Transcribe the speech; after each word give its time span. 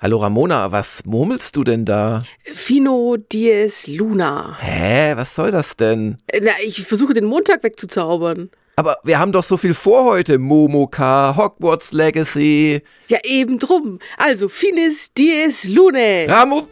Hallo 0.00 0.18
Ramona, 0.18 0.70
was 0.70 1.04
murmelst 1.06 1.56
du 1.56 1.64
denn 1.64 1.84
da? 1.84 2.22
Fino 2.54 3.16
dies 3.16 3.88
Luna. 3.88 4.56
Hä, 4.60 5.16
was 5.16 5.34
soll 5.34 5.50
das 5.50 5.74
denn? 5.74 6.18
Na, 6.40 6.52
ich 6.62 6.86
versuche 6.86 7.14
den 7.14 7.24
Montag 7.24 7.64
wegzuzaubern. 7.64 8.48
Aber 8.76 8.98
wir 9.02 9.18
haben 9.18 9.32
doch 9.32 9.42
so 9.42 9.56
viel 9.56 9.74
vor 9.74 10.04
heute. 10.04 10.38
Momoka, 10.38 11.34
Hogwarts 11.36 11.90
Legacy. 11.90 12.80
Ja, 13.08 13.18
eben 13.24 13.58
drum. 13.58 13.98
Also, 14.18 14.48
finis 14.48 15.12
dies 15.16 15.64
Lune. 15.64 16.26
Ramo. 16.28 16.68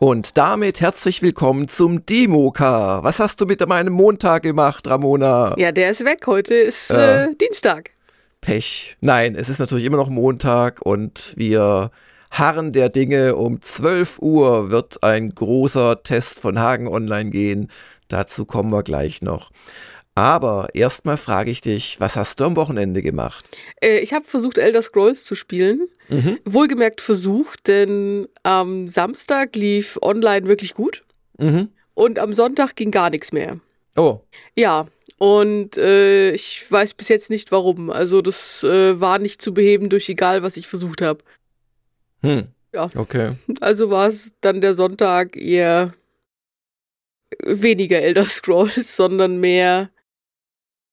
Und 0.00 0.38
damit 0.38 0.80
herzlich 0.80 1.20
willkommen 1.20 1.68
zum 1.68 2.06
Demoka. 2.06 3.04
Was 3.04 3.18
hast 3.18 3.38
du 3.38 3.44
mit 3.44 3.60
meinem 3.68 3.92
Montag 3.92 4.42
gemacht, 4.42 4.86
Ramona? 4.88 5.54
Ja, 5.58 5.72
der 5.72 5.90
ist 5.90 6.06
weg. 6.06 6.26
Heute 6.26 6.54
ist 6.54 6.90
äh, 6.90 7.26
Äh. 7.26 7.34
Dienstag. 7.34 7.90
Pech. 8.40 8.96
Nein, 9.02 9.34
es 9.34 9.50
ist 9.50 9.58
natürlich 9.58 9.84
immer 9.84 9.98
noch 9.98 10.08
Montag 10.08 10.80
und 10.80 11.34
wir 11.36 11.90
harren 12.30 12.72
der 12.72 12.88
Dinge. 12.88 13.36
Um 13.36 13.60
12 13.60 14.20
Uhr 14.20 14.70
wird 14.70 15.02
ein 15.04 15.34
großer 15.34 16.02
Test 16.02 16.40
von 16.40 16.58
Hagen 16.58 16.88
online 16.88 17.28
gehen. 17.28 17.70
Dazu 18.08 18.46
kommen 18.46 18.72
wir 18.72 18.82
gleich 18.82 19.20
noch. 19.20 19.50
Aber 20.14 20.68
erstmal 20.74 21.16
frage 21.16 21.50
ich 21.50 21.60
dich, 21.60 21.98
was 22.00 22.16
hast 22.16 22.40
du 22.40 22.44
am 22.44 22.56
Wochenende 22.56 23.00
gemacht? 23.00 23.48
Äh, 23.80 24.00
ich 24.00 24.12
habe 24.12 24.26
versucht, 24.26 24.58
Elder 24.58 24.82
Scrolls 24.82 25.24
zu 25.24 25.34
spielen. 25.34 25.88
Mhm. 26.08 26.38
Wohlgemerkt 26.44 27.00
versucht, 27.00 27.68
denn 27.68 28.26
am 28.42 28.88
Samstag 28.88 29.54
lief 29.56 29.98
online 30.02 30.46
wirklich 30.48 30.74
gut 30.74 31.04
Mhm. 31.38 31.68
und 31.94 32.18
am 32.18 32.34
Sonntag 32.34 32.76
ging 32.76 32.90
gar 32.90 33.08
nichts 33.10 33.32
mehr. 33.32 33.60
Oh, 33.96 34.20
Ja, 34.56 34.86
und 35.16 35.76
äh, 35.78 36.32
ich 36.32 36.70
weiß 36.70 36.94
bis 36.94 37.08
jetzt 37.08 37.30
nicht 37.30 37.50
warum. 37.52 37.90
Also 37.90 38.20
das 38.20 38.62
äh, 38.64 39.00
war 39.00 39.18
nicht 39.18 39.40
zu 39.40 39.54
beheben 39.54 39.88
durch 39.88 40.08
egal, 40.08 40.42
was 40.42 40.56
ich 40.56 40.66
versucht 40.66 41.00
habe. 41.02 41.22
hm. 42.22 42.48
Ja. 42.72 42.88
Okay. 42.94 43.32
Also 43.60 43.90
war 43.90 44.06
es 44.06 44.32
dann 44.42 44.60
der 44.60 44.74
Sonntag 44.74 45.36
eher 45.36 45.92
weniger 47.44 48.00
Elder 48.00 48.24
Scrolls, 48.24 48.96
sondern 48.96 49.38
mehr. 49.40 49.90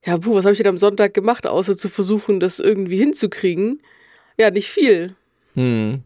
Ja, 0.07 0.17
puh, 0.17 0.35
was 0.35 0.45
habe 0.45 0.53
ich 0.53 0.57
denn 0.57 0.67
am 0.67 0.77
Sonntag 0.77 1.13
gemacht, 1.13 1.45
außer 1.45 1.75
zu 1.75 1.89
versuchen, 1.89 2.39
das 2.39 2.61
irgendwie 2.61 2.95
hinzukriegen? 2.95 3.81
Ja, 4.37 4.51
nicht 4.51 4.69
viel. 4.69 5.17
Hm. 5.53 6.01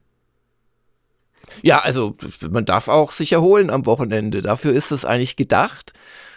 Ja, 1.61 1.81
also 1.81 2.17
man 2.49 2.65
darf 2.65 2.87
auch 2.87 3.11
sich 3.11 3.31
erholen 3.31 3.69
am 3.69 3.85
Wochenende. 3.85 4.41
Dafür 4.41 4.73
ist 4.73 4.91
es 4.91 5.05
eigentlich 5.05 5.35
gedacht, 5.35 5.93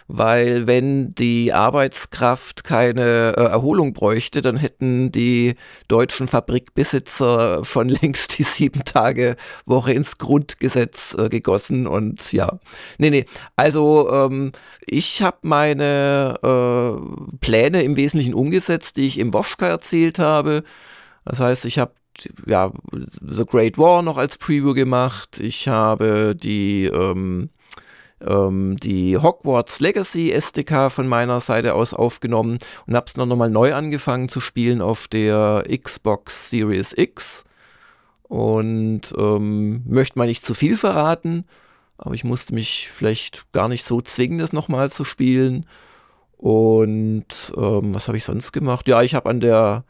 weil 0.07 0.67
wenn 0.67 1.15
die 1.15 1.51
Arbeitskraft 1.53 2.63
keine 2.63 3.35
äh, 3.37 3.43
Erholung 3.45 3.93
bräuchte, 3.93 4.41
dann 4.41 4.57
hätten 4.57 5.11
die 5.11 5.55
deutschen 5.87 6.27
Fabrikbesitzer 6.27 7.65
schon 7.65 7.89
längst 8.01 8.37
die 8.37 8.43
sieben 8.43 8.85
Tage 8.85 9.35
Woche 9.65 9.93
ins 9.93 10.17
Grundgesetz 10.17 11.15
äh, 11.17 11.29
gegossen 11.29 11.87
und 11.87 12.31
ja. 12.33 12.59
Nee, 12.97 13.09
nee. 13.09 13.25
Also 13.55 14.09
ähm, 14.11 14.51
ich 14.85 15.23
habe 15.23 15.37
meine 15.41 16.35
äh, 16.43 17.37
Pläne 17.37 17.83
im 17.83 17.95
Wesentlichen 17.95 18.33
umgesetzt, 18.33 18.97
die 18.97 19.07
ich 19.07 19.17
im 19.17 19.33
Woschka 19.33 19.65
erzählt 19.67 20.19
habe. 20.19 20.63
Das 21.25 21.39
heißt, 21.39 21.65
ich 21.65 21.79
habe 21.79 21.93
ja, 22.45 22.71
The 23.21 23.45
Great 23.45 23.77
War 23.77 24.01
noch 24.01 24.17
als 24.17 24.37
Preview 24.37 24.73
gemacht. 24.73 25.39
Ich 25.39 25.67
habe 25.67 26.35
die, 26.35 26.85
ähm, 26.85 27.49
ähm, 28.21 28.77
die 28.77 29.17
Hogwarts 29.17 29.79
Legacy 29.79 30.31
SDK 30.31 30.89
von 30.91 31.07
meiner 31.07 31.39
Seite 31.39 31.73
aus 31.73 31.93
aufgenommen 31.93 32.59
und 32.87 32.95
habe 32.95 33.05
es 33.07 33.17
noch 33.17 33.25
mal 33.27 33.49
neu 33.49 33.73
angefangen 33.73 34.29
zu 34.29 34.39
spielen 34.39 34.81
auf 34.81 35.07
der 35.07 35.65
Xbox 35.69 36.49
Series 36.49 36.93
X. 36.97 37.43
Und 38.23 39.13
ähm, 39.17 39.83
möchte 39.85 40.17
mal 40.17 40.27
nicht 40.27 40.43
zu 40.43 40.55
viel 40.55 40.77
verraten, 40.77 41.45
aber 41.97 42.15
ich 42.15 42.23
musste 42.23 42.53
mich 42.53 42.89
vielleicht 42.91 43.51
gar 43.53 43.67
nicht 43.67 43.85
so 43.85 44.01
zwingen, 44.01 44.39
das 44.39 44.51
nochmal 44.51 44.91
zu 44.91 45.03
spielen. 45.03 45.67
Und 46.37 47.53
ähm, 47.55 47.93
was 47.93 48.07
habe 48.07 48.17
ich 48.17 48.25
sonst 48.25 48.51
gemacht? 48.51 48.87
Ja, 48.87 49.03
ich 49.03 49.15
habe 49.15 49.29
an 49.29 49.39
der 49.39 49.85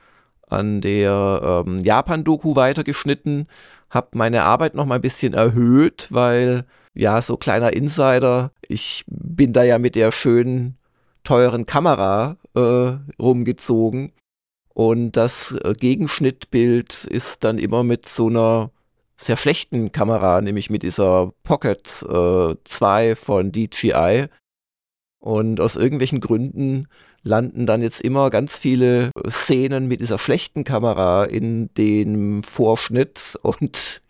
an 0.47 0.81
der 0.81 1.63
ähm, 1.65 1.79
Japan-Doku 1.79 2.55
weitergeschnitten, 2.55 3.47
habe 3.89 4.09
meine 4.13 4.43
Arbeit 4.43 4.75
noch 4.75 4.85
mal 4.85 4.95
ein 4.95 5.01
bisschen 5.01 5.33
erhöht, 5.33 6.07
weil 6.11 6.65
ja, 6.95 7.21
so 7.21 7.37
kleiner 7.37 7.73
Insider, 7.73 8.51
ich 8.61 9.03
bin 9.07 9.53
da 9.53 9.63
ja 9.63 9.77
mit 9.77 9.95
der 9.95 10.11
schönen, 10.11 10.77
teuren 11.23 11.65
Kamera 11.65 12.37
äh, 12.55 12.93
rumgezogen. 13.19 14.13
Und 14.73 15.13
das 15.13 15.51
äh, 15.63 15.73
Gegenschnittbild 15.73 17.05
ist 17.05 17.43
dann 17.43 17.57
immer 17.57 17.83
mit 17.83 18.09
so 18.09 18.27
einer 18.27 18.71
sehr 19.17 19.37
schlechten 19.37 19.91
Kamera, 19.91 20.41
nämlich 20.41 20.69
mit 20.69 20.83
dieser 20.83 21.31
Pocket 21.43 22.05
äh, 22.09 22.55
2 22.63 23.15
von 23.15 23.51
DJI. 23.51 24.27
Und 25.19 25.59
aus 25.59 25.75
irgendwelchen 25.75 26.19
Gründen 26.19 26.87
landen 27.23 27.65
dann 27.65 27.81
jetzt 27.81 28.01
immer 28.01 28.29
ganz 28.29 28.57
viele 28.57 29.11
Szenen 29.27 29.87
mit 29.87 30.01
dieser 30.01 30.19
schlechten 30.19 30.63
Kamera 30.63 31.25
in 31.25 31.73
dem 31.75 32.43
Vorschnitt. 32.43 33.37
Und 33.41 34.01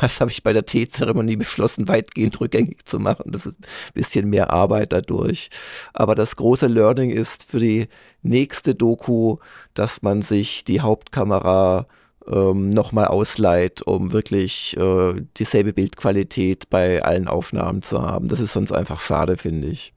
das 0.00 0.20
habe 0.20 0.30
ich 0.30 0.42
bei 0.42 0.52
der 0.52 0.66
Teezeremonie 0.66 1.36
beschlossen, 1.36 1.88
weitgehend 1.88 2.40
rückgängig 2.40 2.84
zu 2.84 2.98
machen. 2.98 3.32
Das 3.32 3.46
ist 3.46 3.58
ein 3.60 3.92
bisschen 3.94 4.30
mehr 4.30 4.50
Arbeit 4.50 4.92
dadurch. 4.92 5.50
Aber 5.92 6.14
das 6.14 6.36
große 6.36 6.66
Learning 6.66 7.10
ist 7.10 7.44
für 7.44 7.60
die 7.60 7.88
nächste 8.22 8.74
Doku, 8.74 9.38
dass 9.74 10.02
man 10.02 10.22
sich 10.22 10.64
die 10.64 10.80
Hauptkamera 10.80 11.86
ähm, 12.26 12.70
nochmal 12.70 13.06
ausleiht, 13.06 13.82
um 13.82 14.12
wirklich 14.12 14.76
äh, 14.76 15.14
dieselbe 15.36 15.72
Bildqualität 15.72 16.70
bei 16.70 17.02
allen 17.02 17.28
Aufnahmen 17.28 17.82
zu 17.82 18.02
haben. 18.02 18.28
Das 18.28 18.40
ist 18.40 18.52
sonst 18.52 18.72
einfach 18.72 19.00
schade, 19.00 19.36
finde 19.36 19.68
ich. 19.68 19.94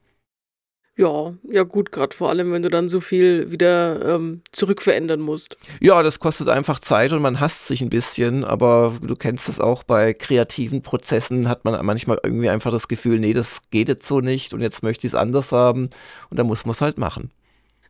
Ja, 0.98 1.32
ja 1.48 1.62
gut, 1.62 1.92
gerade 1.92 2.14
vor 2.14 2.28
allem, 2.28 2.52
wenn 2.52 2.62
du 2.62 2.70
dann 2.70 2.88
so 2.88 2.98
viel 2.98 3.52
wieder 3.52 4.16
ähm, 4.16 4.42
zurückverändern 4.50 5.20
musst. 5.20 5.56
Ja, 5.80 6.02
das 6.02 6.18
kostet 6.18 6.48
einfach 6.48 6.80
Zeit 6.80 7.12
und 7.12 7.22
man 7.22 7.38
hasst 7.38 7.68
sich 7.68 7.82
ein 7.82 7.88
bisschen, 7.88 8.44
aber 8.44 8.98
du 9.00 9.14
kennst 9.14 9.48
es 9.48 9.60
auch 9.60 9.84
bei 9.84 10.12
kreativen 10.12 10.82
Prozessen, 10.82 11.48
hat 11.48 11.64
man 11.64 11.86
manchmal 11.86 12.18
irgendwie 12.24 12.48
einfach 12.48 12.72
das 12.72 12.88
Gefühl, 12.88 13.20
nee, 13.20 13.32
das 13.32 13.60
geht 13.70 13.88
jetzt 13.88 14.08
so 14.08 14.20
nicht 14.20 14.52
und 14.54 14.60
jetzt 14.60 14.82
möchte 14.82 15.06
ich 15.06 15.12
es 15.12 15.18
anders 15.18 15.52
haben 15.52 15.88
und 16.30 16.36
dann 16.38 16.48
muss 16.48 16.66
man 16.66 16.72
es 16.72 16.80
halt 16.80 16.98
machen. 16.98 17.30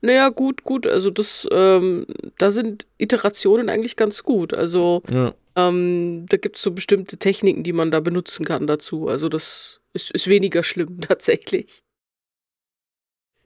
Naja, 0.03 0.29
gut, 0.29 0.65
gut. 0.65 0.87
Also 0.87 1.11
das, 1.11 1.49
ähm, 1.51 2.07
da 2.37 2.51
sind 2.51 2.87
Iterationen 2.99 3.71
eigentlich 3.71 3.97
ganz 3.97 4.23
gut. 4.23 4.53
Also 4.53 5.03
Ja. 5.11 5.33
ähm, 5.57 6.27
da 6.29 6.37
gibt 6.37 6.57
es 6.57 6.63
so 6.63 6.73
bestimmte 6.73 7.17
Techniken, 7.17 7.63
die 7.63 7.73
man 7.73 7.91
da 7.91 8.01
benutzen 8.01 8.45
kann 8.45 8.67
dazu. 8.67 9.09
Also 9.09 9.31
das 9.31 9.81
ist, 9.95 10.11
ist 10.11 10.29
weniger 10.29 10.63
schlimm 10.63 11.01
tatsächlich. 11.01 11.83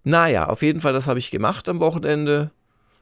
Naja, 0.04 0.48
auf 0.48 0.62
jeden 0.62 0.80
Fall, 0.80 0.92
das 0.92 1.06
habe 1.06 1.18
ich 1.18 1.30
gemacht 1.30 1.68
am 1.68 1.80
Wochenende, 1.80 2.50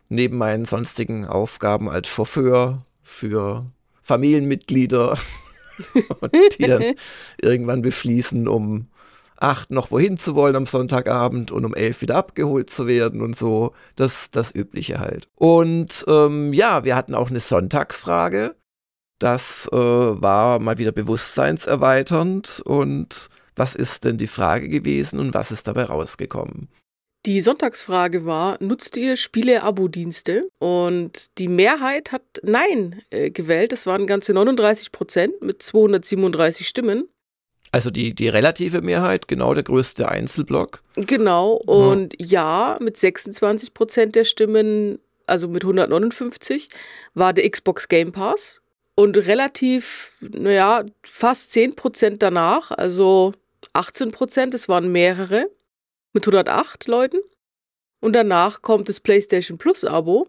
neben 0.09 0.37
meinen 0.37 0.65
sonstigen 0.65 1.27
Aufgaben 1.27 1.89
als 1.89 2.09
Chauffeur 2.09 2.83
für 3.03 3.65
Familienmitglieder, 4.03 5.17
die 6.59 6.67
dann 6.67 6.95
irgendwann 7.41 7.83
beschließen, 7.83 8.49
um 8.49 8.89
acht 9.41 9.71
noch 9.71 9.91
wohin 9.91 10.19
zu 10.19 10.35
wollen 10.35 10.55
am 10.55 10.67
Sonntagabend 10.67 11.51
und 11.51 11.65
um 11.65 11.75
elf 11.75 12.03
wieder 12.03 12.17
abgeholt 12.17 12.71
zu 12.71 12.87
werden 12.87 13.23
und 13.23 13.37
so. 13.37 13.73
Das, 13.97 14.31
das 14.31 14.55
Übliche 14.55 15.01
halt. 15.01 15.29
Und 15.35 16.05
ähm, 16.07 16.53
ja, 16.53 16.85
wir 16.85 16.95
hatten 16.95 17.15
auch 17.15 17.31
eine 17.31 17.41
Sonntagsfrage. 17.41 18.55
Das 19.19 19.69
äh, 19.73 19.77
war 19.77 20.59
mal 20.59 20.79
wieder 20.79 20.93
bewusstseinserweiternd. 20.93 22.61
Und 22.65 23.31
was 23.57 23.75
ist 23.75 24.05
denn 24.05 24.19
die 24.19 24.27
Frage 24.27 24.69
gewesen 24.69 25.19
und 25.19 25.35
was 25.35 25.51
ist 25.51 25.67
dabei 25.67 25.85
rausgekommen? 25.85 26.69
Die 27.27 27.43
Sonntagsfrage 27.43 28.25
war, 28.25 28.57
nutzt 28.61 28.97
ihr 28.97 29.17
Spiele-Abo-Dienste? 29.17 30.49
Und 30.59 31.37
die 31.37 31.49
Mehrheit 31.49 32.13
hat 32.13 32.23
Nein 32.43 33.03
äh, 33.11 33.31
gewählt. 33.31 33.73
Das 33.73 33.87
waren 33.87 34.07
ganze 34.07 34.33
39 34.33 34.91
Prozent 34.91 35.43
mit 35.43 35.63
237 35.63 36.67
Stimmen. 36.67 37.09
Also 37.73 37.91
die, 37.91 38.15
die 38.15 38.29
relative 38.29 38.81
Mehrheit, 38.81 39.29
genau 39.29 39.53
der 39.53 39.63
größte 39.63 40.09
Einzelblock. 40.09 40.83
Genau. 40.97 41.53
Und 41.53 42.15
ja, 42.19 42.79
mit 42.81 42.97
26 42.97 43.75
Prozent 43.75 44.17
der 44.17 44.25
Stimmen, 44.25 44.99
also 45.27 45.47
mit 45.47 45.63
159, 45.63 46.71
war 47.13 47.35
der 47.35 47.49
Xbox 47.49 47.89
Game 47.89 48.13
Pass. 48.13 48.63
Und 48.95 49.17
relativ, 49.19 50.17
naja, 50.21 50.85
fast 51.03 51.53
10 51.53 51.77
Prozent 51.77 52.23
danach, 52.23 52.71
also 52.71 53.33
18 53.75 54.11
Prozent, 54.11 54.55
es 54.55 54.69
waren 54.69 54.91
mehrere, 54.91 55.49
mit 56.13 56.27
108 56.27 56.87
Leuten. 56.89 57.19
Und 58.01 58.15
danach 58.15 58.63
kommt 58.63 58.89
das 58.89 59.01
PlayStation 59.01 59.59
Plus 59.59 59.85
Abo 59.85 60.27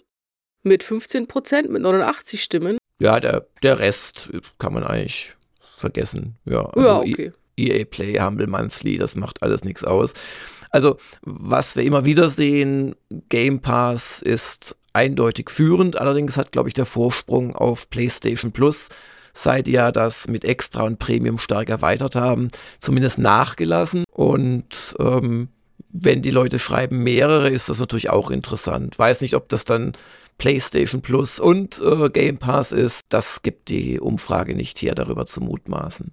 mit 0.63 0.83
15 0.83 1.27
Prozent, 1.27 1.69
mit 1.69 1.81
89 1.81 2.43
Stimmen. 2.43 2.77
Ja, 2.99 3.19
der, 3.19 3.47
der 3.63 3.79
Rest 3.79 4.29
kann 4.59 4.73
man 4.73 4.83
eigentlich 4.83 5.35
vergessen. 5.77 6.35
Ja, 6.45 6.65
also 6.65 6.87
ja 6.87 6.99
okay. 6.99 7.31
EA 7.57 7.85
Play, 7.85 8.19
Humble 8.19 8.47
Monthly, 8.47 8.97
das 8.97 9.15
macht 9.15 9.41
alles 9.41 9.63
nichts 9.63 9.83
aus. 9.83 10.13
Also, 10.69 10.97
was 11.21 11.75
wir 11.75 11.83
immer 11.83 12.05
wieder 12.05 12.29
sehen, 12.29 12.95
Game 13.29 13.59
Pass 13.59 14.21
ist 14.21 14.77
eindeutig 14.93 15.49
führend. 15.49 15.99
Allerdings 15.99 16.37
hat, 16.37 16.51
glaube 16.51 16.69
ich, 16.69 16.73
der 16.73 16.85
Vorsprung 16.85 17.55
auf 17.55 17.89
PlayStation 17.89 18.51
Plus, 18.51 18.89
seit 19.33 19.67
ja 19.67 19.91
das 19.91 20.27
mit 20.27 20.45
Extra 20.45 20.83
und 20.83 20.99
Premium 20.99 21.37
stark 21.37 21.69
erweitert 21.69 22.15
haben, 22.15 22.49
zumindest 22.79 23.19
nachgelassen. 23.19 24.05
Und 24.11 24.95
ähm, 24.99 25.49
wenn 25.89 26.21
die 26.21 26.31
Leute 26.31 26.59
schreiben 26.59 27.03
mehrere, 27.03 27.49
ist 27.49 27.69
das 27.69 27.79
natürlich 27.79 28.09
auch 28.09 28.31
interessant. 28.31 28.97
Weiß 28.97 29.21
nicht, 29.21 29.35
ob 29.35 29.49
das 29.49 29.65
dann 29.65 29.93
PlayStation 30.37 31.01
Plus 31.01 31.39
und 31.39 31.79
äh, 31.81 32.09
Game 32.09 32.37
Pass 32.37 32.71
ist. 32.71 33.01
Das 33.09 33.43
gibt 33.43 33.69
die 33.69 33.99
Umfrage 33.99 34.55
nicht 34.55 34.81
her, 34.81 34.95
darüber 34.95 35.25
zu 35.25 35.41
mutmaßen. 35.41 36.11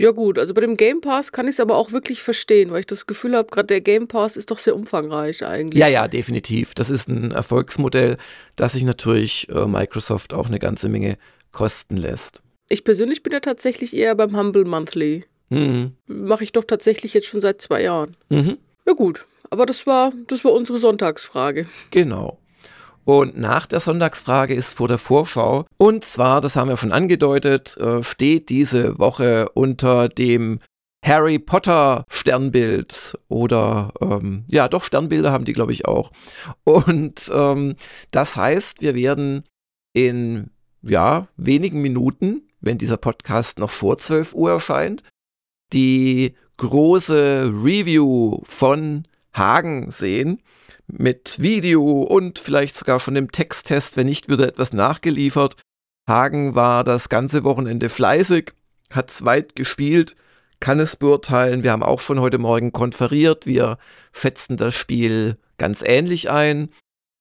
Ja 0.00 0.12
gut, 0.12 0.38
also 0.38 0.54
bei 0.54 0.62
dem 0.62 0.78
Game 0.78 1.02
Pass 1.02 1.30
kann 1.30 1.46
ich 1.46 1.56
es 1.56 1.60
aber 1.60 1.76
auch 1.76 1.92
wirklich 1.92 2.22
verstehen, 2.22 2.70
weil 2.70 2.80
ich 2.80 2.86
das 2.86 3.06
Gefühl 3.06 3.36
habe, 3.36 3.50
gerade 3.50 3.66
der 3.66 3.82
Game 3.82 4.08
Pass 4.08 4.36
ist 4.38 4.50
doch 4.50 4.58
sehr 4.58 4.74
umfangreich 4.74 5.44
eigentlich. 5.44 5.78
Ja, 5.78 5.88
ja, 5.88 6.08
definitiv. 6.08 6.74
Das 6.74 6.88
ist 6.88 7.06
ein 7.08 7.32
Erfolgsmodell, 7.32 8.16
das 8.56 8.72
sich 8.72 8.84
natürlich 8.84 9.48
äh, 9.50 9.66
Microsoft 9.66 10.32
auch 10.32 10.46
eine 10.46 10.58
ganze 10.58 10.88
Menge 10.88 11.18
kosten 11.52 11.98
lässt. 11.98 12.42
Ich 12.70 12.82
persönlich 12.82 13.22
bin 13.22 13.34
ja 13.34 13.40
tatsächlich 13.40 13.94
eher 13.94 14.14
beim 14.14 14.34
Humble 14.36 14.64
Monthly. 14.64 15.26
Mhm. 15.50 15.96
Mache 16.06 16.44
ich 16.44 16.52
doch 16.52 16.64
tatsächlich 16.64 17.14
jetzt 17.14 17.26
schon 17.26 17.40
seit 17.40 17.60
zwei 17.60 17.82
Jahren. 17.82 18.16
Mhm. 18.28 18.58
Ja 18.86 18.94
gut, 18.94 19.26
aber 19.50 19.66
das 19.66 19.86
war, 19.86 20.12
das 20.28 20.44
war 20.44 20.52
unsere 20.52 20.78
Sonntagsfrage. 20.78 21.66
Genau. 21.90 22.38
Und 23.04 23.38
nach 23.38 23.66
der 23.66 23.80
Sonntagsfrage 23.80 24.54
ist 24.54 24.74
vor 24.74 24.88
der 24.88 24.98
Vorschau, 24.98 25.66
und 25.78 26.04
zwar, 26.04 26.40
das 26.40 26.56
haben 26.56 26.68
wir 26.68 26.76
schon 26.76 26.92
angedeutet, 26.92 27.76
äh, 27.76 28.02
steht 28.02 28.48
diese 28.48 28.98
Woche 28.98 29.48
unter 29.54 30.08
dem 30.08 30.60
Harry 31.04 31.38
Potter 31.38 32.04
Sternbild 32.10 33.18
oder 33.28 33.92
ähm, 34.00 34.44
ja, 34.48 34.68
doch 34.68 34.84
Sternbilder 34.84 35.32
haben 35.32 35.46
die, 35.46 35.54
glaube 35.54 35.72
ich, 35.72 35.86
auch. 35.86 36.12
Und 36.64 37.30
ähm, 37.32 37.74
das 38.10 38.36
heißt, 38.36 38.82
wir 38.82 38.94
werden 38.94 39.44
in 39.94 40.50
ja, 40.82 41.26
wenigen 41.36 41.80
Minuten, 41.80 42.42
wenn 42.60 42.78
dieser 42.78 42.96
Podcast 42.96 43.58
noch 43.58 43.70
vor 43.70 43.98
12 43.98 44.34
Uhr 44.34 44.52
erscheint, 44.52 45.02
die 45.72 46.34
große 46.56 47.50
Review 47.52 48.40
von 48.44 49.06
Hagen 49.34 49.90
sehen 49.90 50.42
mit 50.86 51.40
Video 51.40 52.02
und 52.02 52.38
vielleicht 52.38 52.76
sogar 52.76 53.00
schon 53.00 53.14
dem 53.14 53.32
Texttest, 53.32 53.96
wenn 53.96 54.06
nicht, 54.06 54.28
wird 54.28 54.40
etwas 54.40 54.72
nachgeliefert. 54.72 55.56
Hagen 56.08 56.54
war 56.54 56.84
das 56.84 57.08
ganze 57.08 57.44
Wochenende 57.44 57.88
fleißig, 57.88 58.52
hat 58.90 59.10
es 59.10 59.24
weit 59.24 59.54
gespielt, 59.54 60.16
kann 60.58 60.80
es 60.80 60.96
beurteilen. 60.96 61.62
Wir 61.62 61.72
haben 61.72 61.82
auch 61.82 62.00
schon 62.00 62.20
heute 62.20 62.38
Morgen 62.38 62.72
konferiert. 62.72 63.46
Wir 63.46 63.78
schätzen 64.12 64.56
das 64.56 64.74
Spiel 64.74 65.38
ganz 65.58 65.82
ähnlich 65.82 66.30
ein. 66.30 66.68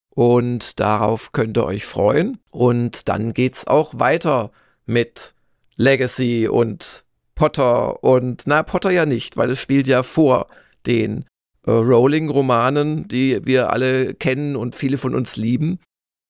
Und 0.10 0.80
darauf 0.80 1.32
könnt 1.32 1.58
ihr 1.58 1.66
euch 1.66 1.86
freuen. 1.86 2.40
Und 2.52 3.08
dann 3.08 3.34
geht's 3.34 3.68
auch 3.68 4.00
weiter 4.00 4.52
mit 4.86 5.34
Legacy 5.76 6.50
und 6.50 7.06
Potter 7.40 8.04
und 8.04 8.44
na, 8.48 8.64
Potter 8.64 8.92
ja 8.92 9.06
nicht, 9.06 9.38
weil 9.38 9.50
es 9.50 9.60
spielt 9.60 9.88
ja 9.88 10.04
vor 10.04 10.48
den 10.86 11.24
äh, 11.66 11.72
Rowling-Romanen, 11.72 13.08
die 13.08 13.40
wir 13.46 13.72
alle 13.72 14.14
kennen 14.14 14.58
und 14.58 14.76
viele 14.76 14.98
von 14.98 15.16
uns 15.16 15.38
lieben. 15.38 15.80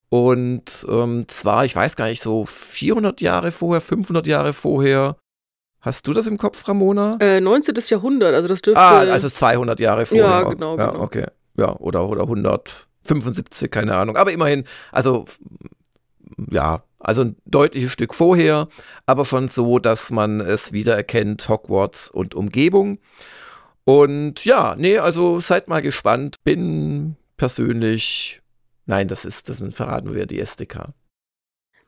Und 0.09 0.85
ähm, 0.87 1.27
zwar, 1.27 1.65
ich 1.65 1.75
weiß 1.75 1.95
gar 1.95 2.05
nicht, 2.09 2.21
so 2.21 2.45
400 2.45 3.21
Jahre 3.21 3.51
vorher, 3.51 3.81
500 3.81 4.27
Jahre 4.27 4.53
vorher. 4.53 5.15
Hast 5.81 6.05
du 6.05 6.13
das 6.13 6.27
im 6.27 6.37
Kopf, 6.37 6.67
Ramona? 6.67 7.17
Äh, 7.19 7.41
19. 7.41 7.73
Jahrhundert, 7.87 8.35
also 8.35 8.47
das 8.47 8.61
dürfte. 8.61 8.79
Ah, 8.79 8.99
also 8.99 9.29
200 9.29 9.79
Jahre 9.79 10.05
vorher. 10.05 10.27
Ja, 10.27 10.43
genau, 10.43 10.77
ja, 10.77 10.91
genau. 10.91 11.03
Okay, 11.03 11.25
ja, 11.57 11.75
oder, 11.77 12.07
oder 12.07 12.23
175, 12.23 13.71
keine 13.71 13.95
Ahnung. 13.95 14.15
Aber 14.15 14.31
immerhin, 14.31 14.63
also 14.91 15.25
ja, 16.51 16.83
also 16.99 17.21
ein 17.21 17.35
deutliches 17.45 17.91
Stück 17.91 18.13
vorher, 18.13 18.67
aber 19.05 19.25
schon 19.25 19.47
so, 19.47 19.79
dass 19.79 20.11
man 20.11 20.41
es 20.41 20.73
wiedererkennt, 20.73 21.47
Hogwarts 21.47 22.09
und 22.09 22.35
Umgebung. 22.35 22.99
Und 23.85 24.45
ja, 24.45 24.75
nee, 24.77 24.97
also 24.97 25.39
seid 25.39 25.67
mal 25.67 25.81
gespannt. 25.81 26.35
Bin 26.43 27.15
persönlich, 27.37 28.41
nein, 28.85 29.07
das 29.07 29.25
ist, 29.25 29.49
das 29.49 29.63
verraten 29.73 30.13
wir 30.13 30.25
die 30.25 30.39
SDK. 30.39 30.87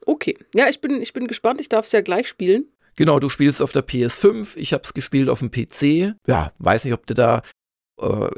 Okay, 0.06 0.38
ja, 0.56 0.68
ich 0.68 0.82
bin, 0.82 1.02
ich 1.02 1.14
bin 1.14 1.28
gespannt. 1.28 1.60
Ich 1.60 1.70
darf 1.70 1.86
es 1.86 1.92
ja 1.92 2.02
gleich 2.02 2.28
spielen. 2.28 2.66
Genau, 2.96 3.20
du 3.20 3.30
spielst 3.30 3.62
auf 3.62 3.72
der 3.72 3.88
PS5, 3.88 4.58
ich 4.58 4.74
habe 4.74 4.84
es 4.84 4.94
gespielt 4.94 5.30
auf 5.30 5.40
dem 5.40 5.52
PC. 5.52 6.16
Ja, 6.28 6.52
weiß 6.60 6.84
nicht, 6.84 6.94
ob 6.94 7.06
du 7.06 7.14
da 7.14 7.42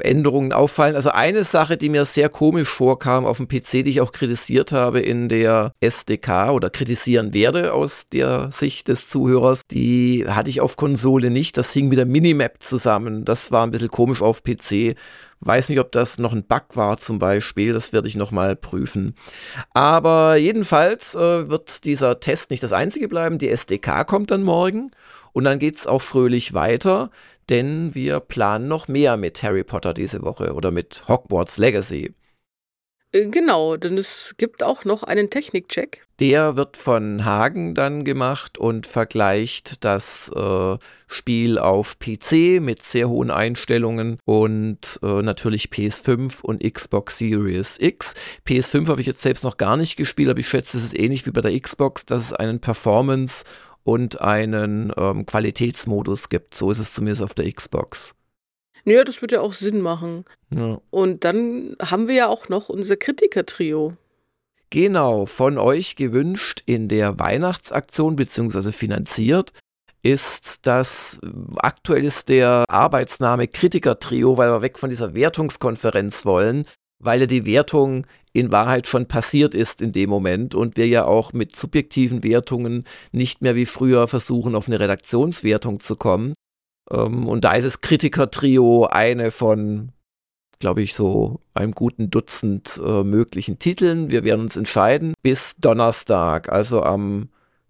Änderungen 0.00 0.52
auffallen. 0.52 0.94
Also 0.94 1.10
eine 1.10 1.44
Sache, 1.44 1.76
die 1.76 1.88
mir 1.88 2.04
sehr 2.04 2.28
komisch 2.28 2.68
vorkam 2.68 3.24
auf 3.26 3.38
dem 3.38 3.48
PC, 3.48 3.84
die 3.84 3.90
ich 3.90 4.00
auch 4.00 4.12
kritisiert 4.12 4.72
habe 4.72 5.00
in 5.00 5.28
der 5.28 5.72
SDK 5.80 6.50
oder 6.50 6.70
kritisieren 6.70 7.34
werde 7.34 7.72
aus 7.72 8.04
der 8.12 8.50
Sicht 8.50 8.88
des 8.88 9.08
Zuhörers, 9.08 9.62
die 9.70 10.24
hatte 10.28 10.50
ich 10.50 10.60
auf 10.60 10.76
Konsole 10.76 11.30
nicht. 11.30 11.56
Das 11.56 11.72
hing 11.72 11.88
mit 11.88 11.98
der 11.98 12.06
Minimap 12.06 12.62
zusammen. 12.62 13.24
Das 13.24 13.52
war 13.52 13.66
ein 13.66 13.70
bisschen 13.70 13.90
komisch 13.90 14.22
auf 14.22 14.42
PC. 14.42 14.96
Weiß 15.40 15.68
nicht, 15.68 15.78
ob 15.78 15.92
das 15.92 16.18
noch 16.18 16.32
ein 16.32 16.46
Bug 16.46 16.74
war 16.74 16.96
zum 16.96 17.18
Beispiel. 17.18 17.72
Das 17.72 17.92
werde 17.92 18.08
ich 18.08 18.16
nochmal 18.16 18.56
prüfen. 18.56 19.14
Aber 19.74 20.36
jedenfalls 20.36 21.14
äh, 21.14 21.50
wird 21.50 21.84
dieser 21.84 22.18
Test 22.20 22.50
nicht 22.50 22.62
das 22.62 22.72
einzige 22.72 23.08
bleiben. 23.08 23.38
Die 23.38 23.50
SDK 23.50 24.06
kommt 24.06 24.30
dann 24.30 24.42
morgen. 24.42 24.90
Und 25.34 25.44
dann 25.44 25.58
geht 25.58 25.74
es 25.74 25.86
auch 25.86 26.00
fröhlich 26.00 26.54
weiter, 26.54 27.10
denn 27.50 27.94
wir 27.94 28.20
planen 28.20 28.68
noch 28.68 28.86
mehr 28.86 29.16
mit 29.16 29.42
Harry 29.42 29.64
Potter 29.64 29.92
diese 29.92 30.22
Woche 30.22 30.54
oder 30.54 30.70
mit 30.70 31.02
Hogwarts 31.08 31.58
Legacy. 31.58 32.14
Äh, 33.10 33.26
genau, 33.26 33.76
denn 33.76 33.98
es 33.98 34.36
gibt 34.38 34.62
auch 34.62 34.84
noch 34.84 35.02
einen 35.02 35.30
Technikcheck. 35.30 36.06
Der 36.20 36.54
wird 36.54 36.76
von 36.76 37.24
Hagen 37.24 37.74
dann 37.74 38.04
gemacht 38.04 38.58
und 38.58 38.86
vergleicht 38.86 39.84
das 39.84 40.30
äh, 40.36 40.76
Spiel 41.08 41.58
auf 41.58 41.98
PC 41.98 42.60
mit 42.60 42.84
sehr 42.84 43.08
hohen 43.08 43.32
Einstellungen 43.32 44.18
und 44.24 45.00
äh, 45.02 45.22
natürlich 45.22 45.66
PS5 45.66 46.42
und 46.42 46.62
Xbox 46.62 47.18
Series 47.18 47.78
X. 47.80 48.14
PS5 48.46 48.86
habe 48.86 49.00
ich 49.00 49.08
jetzt 49.08 49.22
selbst 49.22 49.42
noch 49.42 49.56
gar 49.56 49.76
nicht 49.76 49.96
gespielt, 49.96 50.30
aber 50.30 50.38
ich 50.38 50.48
schätze, 50.48 50.78
es 50.78 50.84
ist 50.84 50.98
ähnlich 50.98 51.26
wie 51.26 51.32
bei 51.32 51.40
der 51.40 51.58
Xbox, 51.58 52.06
dass 52.06 52.22
es 52.22 52.32
einen 52.32 52.60
Performance- 52.60 53.42
und 53.84 54.20
einen 54.20 54.92
ähm, 54.96 55.26
Qualitätsmodus 55.26 56.28
gibt. 56.28 56.54
So 56.54 56.70
ist 56.70 56.78
es 56.78 56.94
zumindest 56.94 57.22
auf 57.22 57.34
der 57.34 57.50
Xbox. 57.50 58.14
Ja, 58.84 59.04
das 59.04 59.22
würde 59.22 59.36
ja 59.36 59.40
auch 59.40 59.52
Sinn 59.52 59.80
machen. 59.80 60.24
Ja. 60.50 60.80
Und 60.90 61.24
dann 61.24 61.76
haben 61.80 62.08
wir 62.08 62.14
ja 62.14 62.28
auch 62.28 62.48
noch 62.48 62.68
unser 62.68 62.96
Kritiker-Trio. 62.96 63.94
Genau, 64.70 65.26
von 65.26 65.56
euch 65.56 65.96
gewünscht 65.96 66.62
in 66.66 66.88
der 66.88 67.18
Weihnachtsaktion 67.18 68.16
beziehungsweise 68.16 68.72
finanziert 68.72 69.52
ist 70.04 70.66
das, 70.66 71.18
aktuell 71.56 72.04
ist 72.04 72.28
der 72.28 72.66
Arbeitsname 72.68 73.48
Kritiker-Trio, 73.48 74.36
weil 74.36 74.50
wir 74.50 74.60
weg 74.60 74.78
von 74.78 74.90
dieser 74.90 75.14
Wertungskonferenz 75.14 76.26
wollen, 76.26 76.66
weil 77.04 77.20
ja 77.20 77.26
die 77.26 77.44
Wertung 77.44 78.06
in 78.32 78.50
Wahrheit 78.50 78.86
schon 78.86 79.06
passiert 79.06 79.54
ist 79.54 79.80
in 79.80 79.92
dem 79.92 80.10
Moment 80.10 80.54
und 80.54 80.76
wir 80.76 80.88
ja 80.88 81.04
auch 81.04 81.32
mit 81.32 81.54
subjektiven 81.54 82.24
Wertungen 82.24 82.84
nicht 83.12 83.42
mehr 83.42 83.54
wie 83.54 83.66
früher 83.66 84.08
versuchen, 84.08 84.54
auf 84.56 84.66
eine 84.66 84.80
Redaktionswertung 84.80 85.80
zu 85.80 85.94
kommen. 85.96 86.34
Ähm, 86.90 87.28
und 87.28 87.44
da 87.44 87.52
ist 87.52 87.64
es 87.64 87.80
Kritiker-Trio 87.80 88.86
eine 88.86 89.30
von, 89.30 89.92
glaube 90.58 90.82
ich, 90.82 90.94
so 90.94 91.40
einem 91.54 91.72
guten 91.72 92.10
Dutzend 92.10 92.80
äh, 92.84 93.04
möglichen 93.04 93.60
Titeln. 93.60 94.10
Wir 94.10 94.24
werden 94.24 94.40
uns 94.40 94.56
entscheiden 94.56 95.14
bis 95.22 95.54
Donnerstag, 95.56 96.50
also 96.50 96.82
am 96.82 97.28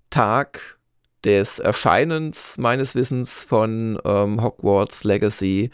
Tag 0.09 0.79
des 1.25 1.59
Erscheinens 1.59 2.57
meines 2.59 2.95
Wissens 2.95 3.45
von 3.45 3.99
ähm, 4.05 4.43
Hogwarts 4.43 5.05
Legacy 5.05 5.71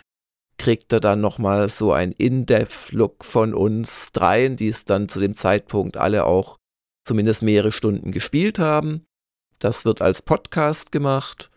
kriegt 0.60 0.92
er 0.92 1.00
dann 1.00 1.22
nochmal 1.22 1.70
so 1.70 1.90
ein 1.92 2.12
In-Depth-Look 2.12 3.24
von 3.24 3.54
uns 3.54 4.12
dreien, 4.12 4.56
die 4.56 4.68
es 4.68 4.84
dann 4.84 5.08
zu 5.08 5.18
dem 5.18 5.34
Zeitpunkt 5.34 5.96
alle 5.96 6.26
auch 6.26 6.58
zumindest 7.02 7.42
mehrere 7.42 7.72
Stunden 7.72 8.12
gespielt 8.12 8.58
haben. 8.58 9.06
Das 9.58 9.86
wird 9.86 10.02
als 10.02 10.20
Podcast 10.20 10.92
gemacht. 10.92 11.50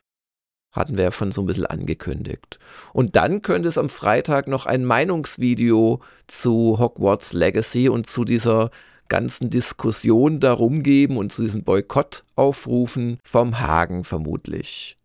Hatten 0.71 0.95
wir 0.95 1.03
ja 1.03 1.11
schon 1.11 1.33
so 1.33 1.41
ein 1.41 1.47
bisschen 1.47 1.65
angekündigt. 1.65 2.59
Und 2.93 3.17
dann 3.17 3.41
könnte 3.41 3.67
es 3.67 3.77
am 3.77 3.89
Freitag 3.89 4.47
noch 4.47 4.65
ein 4.65 4.85
Meinungsvideo 4.85 5.99
zu 6.27 6.79
Hogwarts 6.79 7.33
Legacy 7.33 7.89
und 7.89 8.09
zu 8.09 8.23
dieser 8.23 8.71
ganzen 9.09 9.49
Diskussion 9.49 10.39
darum 10.39 10.81
geben 10.81 11.17
und 11.17 11.33
zu 11.33 11.41
diesen 11.41 11.65
Boykott-Aufrufen 11.65 13.19
vom 13.21 13.59
Hagen 13.59 14.05
vermutlich. 14.05 14.97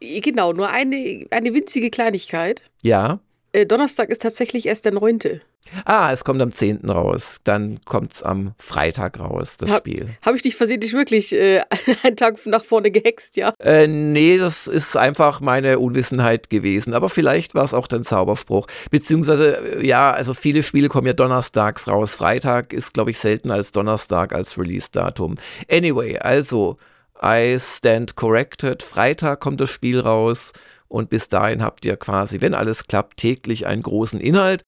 Genau, 0.00 0.54
nur 0.54 0.70
eine, 0.70 1.26
eine 1.30 1.52
winzige 1.52 1.90
Kleinigkeit. 1.90 2.62
Ja. 2.80 3.20
Äh, 3.52 3.66
Donnerstag 3.66 4.08
ist 4.08 4.22
tatsächlich 4.22 4.66
erst 4.66 4.86
der 4.86 4.92
9. 4.92 5.40
Ah, 5.84 6.12
es 6.12 6.24
kommt 6.24 6.40
am 6.42 6.52
10. 6.52 6.88
raus. 6.88 7.40
Dann 7.44 7.80
kommt 7.84 8.14
es 8.14 8.22
am 8.22 8.54
Freitag 8.58 9.20
raus, 9.20 9.56
das 9.58 9.70
ha 9.70 9.78
Spiel. 9.78 10.08
Habe 10.22 10.36
ich 10.36 10.42
dich 10.42 10.56
versehentlich 10.56 10.92
wirklich 10.92 11.32
äh, 11.32 11.62
einen 12.02 12.16
Tag 12.16 12.44
nach 12.46 12.64
vorne 12.64 12.90
gehext, 12.90 13.36
ja? 13.36 13.54
Äh, 13.58 13.86
nee, 13.86 14.38
das 14.38 14.66
ist 14.66 14.96
einfach 14.96 15.40
meine 15.40 15.78
Unwissenheit 15.78 16.50
gewesen. 16.50 16.94
Aber 16.94 17.08
vielleicht 17.08 17.54
war 17.54 17.64
es 17.64 17.74
auch 17.74 17.86
dein 17.86 18.02
Zauberspruch. 18.02 18.66
Beziehungsweise, 18.90 19.78
äh, 19.78 19.86
ja, 19.86 20.12
also 20.12 20.34
viele 20.34 20.62
Spiele 20.62 20.88
kommen 20.88 21.06
ja 21.06 21.12
donnerstags 21.12 21.88
raus. 21.88 22.16
Freitag 22.16 22.72
ist, 22.72 22.94
glaube 22.94 23.10
ich, 23.10 23.18
seltener 23.18 23.54
als 23.54 23.72
Donnerstag 23.72 24.34
als 24.34 24.58
Release-Datum. 24.58 25.36
Anyway, 25.70 26.18
also, 26.18 26.78
I 27.22 27.56
stand 27.58 28.16
corrected. 28.16 28.82
Freitag 28.82 29.40
kommt 29.40 29.60
das 29.60 29.70
Spiel 29.70 30.00
raus. 30.00 30.52
Und 30.92 31.08
bis 31.08 31.28
dahin 31.28 31.62
habt 31.62 31.86
ihr 31.86 31.96
quasi, 31.96 32.42
wenn 32.42 32.52
alles 32.52 32.86
klappt, 32.86 33.16
täglich 33.16 33.66
einen 33.66 33.82
großen 33.82 34.20
Inhalt. 34.20 34.60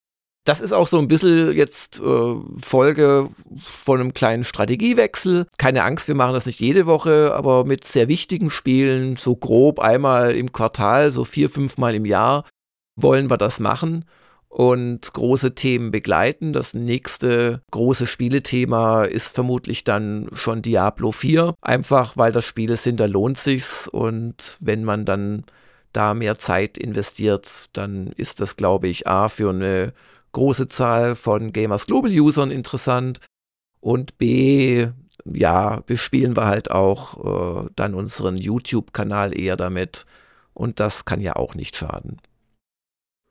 Das 0.46 0.62
ist 0.62 0.72
auch 0.72 0.86
so 0.86 0.98
ein 0.98 1.06
bisschen 1.06 1.52
jetzt 1.52 2.00
äh, 2.00 2.34
Folge 2.62 3.28
von 3.58 4.00
einem 4.00 4.14
kleinen 4.14 4.44
Strategiewechsel. 4.44 5.46
Keine 5.58 5.84
Angst, 5.84 6.08
wir 6.08 6.14
machen 6.14 6.32
das 6.32 6.46
nicht 6.46 6.60
jede 6.60 6.86
Woche, 6.86 7.34
aber 7.34 7.66
mit 7.66 7.84
sehr 7.84 8.08
wichtigen 8.08 8.50
Spielen, 8.50 9.16
so 9.16 9.36
grob 9.36 9.80
einmal 9.80 10.34
im 10.34 10.50
Quartal, 10.50 11.10
so 11.10 11.26
vier, 11.26 11.50
fünf 11.50 11.76
Mal 11.76 11.94
im 11.94 12.06
Jahr, 12.06 12.46
wollen 12.96 13.28
wir 13.28 13.36
das 13.36 13.60
machen 13.60 14.06
und 14.48 15.12
große 15.12 15.54
Themen 15.54 15.90
begleiten. 15.90 16.54
Das 16.54 16.72
nächste 16.72 17.60
große 17.70 18.06
Spielethema 18.06 19.04
ist 19.04 19.34
vermutlich 19.34 19.84
dann 19.84 20.30
schon 20.32 20.62
Diablo 20.62 21.12
4. 21.12 21.54
Einfach 21.60 22.16
weil 22.16 22.32
das 22.32 22.46
Spiele 22.46 22.78
sind, 22.78 22.98
da 22.98 23.04
lohnt 23.04 23.36
sich's 23.36 23.88
und 23.88 24.56
wenn 24.60 24.84
man 24.84 25.04
dann 25.04 25.44
da 25.96 26.14
mehr 26.14 26.38
Zeit 26.38 26.76
investiert, 26.76 27.70
dann 27.72 28.08
ist 28.16 28.40
das, 28.40 28.56
glaube 28.56 28.88
ich, 28.88 29.06
A 29.06 29.28
für 29.28 29.50
eine 29.50 29.92
große 30.32 30.68
Zahl 30.68 31.14
von 31.14 31.52
Gamers 31.52 31.86
Global 31.86 32.10
Usern 32.10 32.50
interessant 32.50 33.20
und 33.80 34.18
B, 34.18 34.88
ja, 35.24 35.80
bespielen 35.86 36.36
wir 36.36 36.46
halt 36.46 36.70
auch 36.70 37.64
äh, 37.64 37.70
dann 37.76 37.94
unseren 37.94 38.36
YouTube-Kanal 38.36 39.38
eher 39.38 39.56
damit 39.56 40.06
und 40.52 40.80
das 40.80 41.04
kann 41.04 41.20
ja 41.20 41.36
auch 41.36 41.54
nicht 41.54 41.76
schaden. 41.76 42.20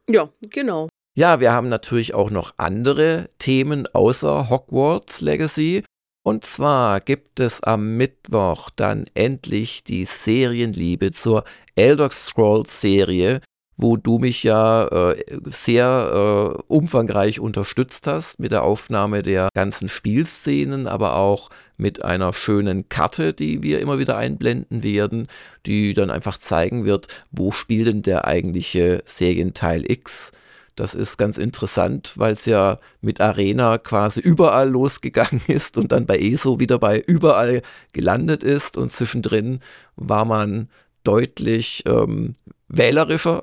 Ja, 0.08 0.30
genau. 0.50 0.90
Ja, 1.16 1.40
wir 1.40 1.52
haben 1.52 1.70
natürlich 1.70 2.14
auch 2.14 2.32
noch 2.32 2.54
andere 2.58 3.30
Themen 3.38 3.88
außer 3.94 4.50
Hogwarts 4.50 5.22
Legacy. 5.22 5.84
Und 6.24 6.46
zwar 6.46 7.02
gibt 7.02 7.42
es 7.42 7.62
am 7.64 7.98
Mittwoch 7.98 8.70
dann 8.70 9.06
endlich 9.14 9.84
die 9.84 10.06
Serienliebe 10.06 11.12
zur 11.12 11.44
Elder 11.76 12.10
Scrolls 12.12 12.80
Serie, 12.80 13.42
wo 13.76 13.98
du 13.98 14.20
mich 14.20 14.44
ja 14.44 14.88
äh, 14.88 15.22
sehr 15.46 16.56
äh, 16.58 16.64
umfangreich 16.68 17.42
unterstützt 17.42 18.08
hast 18.08 18.40
mit 18.40 18.54
der 18.54 18.64
Aufnahme 18.64 19.22
der 19.22 19.50
ganzen 19.54 19.90
Spielszenen, 19.90 20.88
aber 20.88 21.18
auch 21.18 21.50
mit 21.76 22.06
einer 22.06 22.32
schönen 22.32 22.88
Karte, 22.88 23.34
die 23.34 23.62
wir 23.62 23.82
immer 23.82 24.00
wieder 24.00 24.16
einblenden 24.16 24.84
werden, 24.84 25.28
die 25.66 25.94
dann 25.94 26.10
einfach 26.10 26.38
zeigen 26.38 26.86
wird, 26.86 27.08
wo 27.32 27.52
spielt 27.52 27.88
denn 27.88 28.02
der 28.04 28.26
eigentliche 28.26 29.02
Serienteil 29.06 29.90
X. 29.92 30.32
Das 30.76 30.96
ist 30.96 31.18
ganz 31.18 31.38
interessant, 31.38 32.14
weil 32.16 32.34
es 32.34 32.46
ja 32.46 32.80
mit 33.02 33.22
Arena 33.22 33.78
quasi 33.78 34.20
überall 34.20 34.70
losgegangen 34.70 35.42
ist 35.48 35.78
und 35.78 35.92
dann 35.92 36.06
bei 36.06 36.18
ESO 36.18 36.60
wieder 36.60 36.80
bei 36.80 37.00
überall 37.00 37.62
gelandet 37.92 38.44
ist 38.44 38.78
und 38.78 38.92
zwischendrin 38.92 39.60
war 39.96 40.26
man 40.26 40.70
deutlich 41.04 41.84
ähm, 41.86 42.36
wählerischer. 42.68 43.42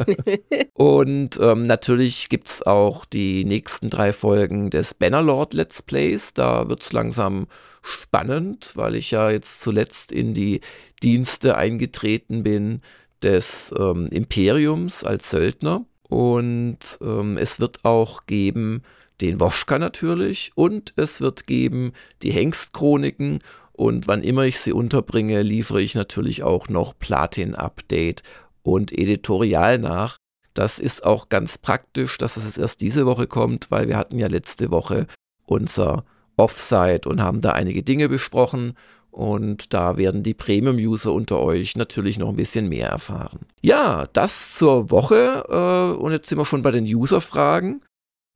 und 0.74 1.38
ähm, 1.40 1.62
natürlich 1.62 2.28
gibt 2.28 2.48
es 2.48 2.66
auch 2.66 3.04
die 3.04 3.44
nächsten 3.44 3.90
drei 3.90 4.12
Folgen 4.12 4.70
des 4.70 4.94
Bannerlord 4.94 5.54
Let's 5.54 5.82
Plays. 5.82 6.34
Da 6.34 6.68
wird 6.68 6.82
es 6.82 6.92
langsam 6.92 7.46
spannend, 7.82 8.72
weil 8.74 8.96
ich 8.96 9.12
ja 9.12 9.30
jetzt 9.30 9.60
zuletzt 9.62 10.12
in 10.12 10.34
die 10.34 10.60
Dienste 11.02 11.56
eingetreten 11.56 12.42
bin 12.42 12.82
des 13.22 13.72
ähm, 13.78 14.06
Imperiums 14.08 15.04
als 15.04 15.30
Söldner. 15.30 15.84
Und 16.10 16.78
ähm, 17.00 17.38
es 17.38 17.60
wird 17.60 17.84
auch 17.84 18.26
geben 18.26 18.82
den 19.20 19.40
Woschka 19.40 19.78
natürlich 19.78 20.50
und 20.54 20.92
es 20.96 21.20
wird 21.20 21.46
geben 21.46 21.92
die 22.22 22.32
Hengstchroniken 22.32 23.40
und 23.72 24.08
wann 24.08 24.22
immer 24.22 24.44
ich 24.44 24.58
sie 24.58 24.72
unterbringe, 24.72 25.42
liefere 25.42 25.80
ich 25.80 25.94
natürlich 25.94 26.42
auch 26.42 26.68
noch 26.68 26.98
Platin-Update 26.98 28.22
und 28.62 28.92
Editorial 28.92 29.78
nach. 29.78 30.16
Das 30.52 30.78
ist 30.78 31.04
auch 31.06 31.28
ganz 31.28 31.56
praktisch, 31.56 32.18
dass 32.18 32.36
es 32.36 32.58
erst 32.58 32.80
diese 32.80 33.06
Woche 33.06 33.26
kommt, 33.26 33.70
weil 33.70 33.88
wir 33.88 33.96
hatten 33.96 34.18
ja 34.18 34.26
letzte 34.26 34.70
Woche 34.70 35.06
unser 35.46 36.04
Offsite 36.36 37.08
und 37.08 37.22
haben 37.22 37.40
da 37.40 37.52
einige 37.52 37.82
Dinge 37.82 38.08
besprochen 38.08 38.74
und 39.10 39.72
da 39.74 39.96
werden 39.96 40.22
die 40.22 40.34
Premium-User 40.34 41.12
unter 41.12 41.40
euch 41.40 41.76
natürlich 41.76 42.18
noch 42.18 42.28
ein 42.28 42.36
bisschen 42.36 42.68
mehr 42.68 42.88
erfahren. 42.88 43.40
Ja, 43.60 44.08
das 44.12 44.56
zur 44.56 44.90
Woche 44.90 45.44
äh, 45.48 46.00
und 46.00 46.12
jetzt 46.12 46.28
sind 46.28 46.38
wir 46.38 46.44
schon 46.44 46.62
bei 46.62 46.70
den 46.70 46.84
User-Fragen 46.84 47.82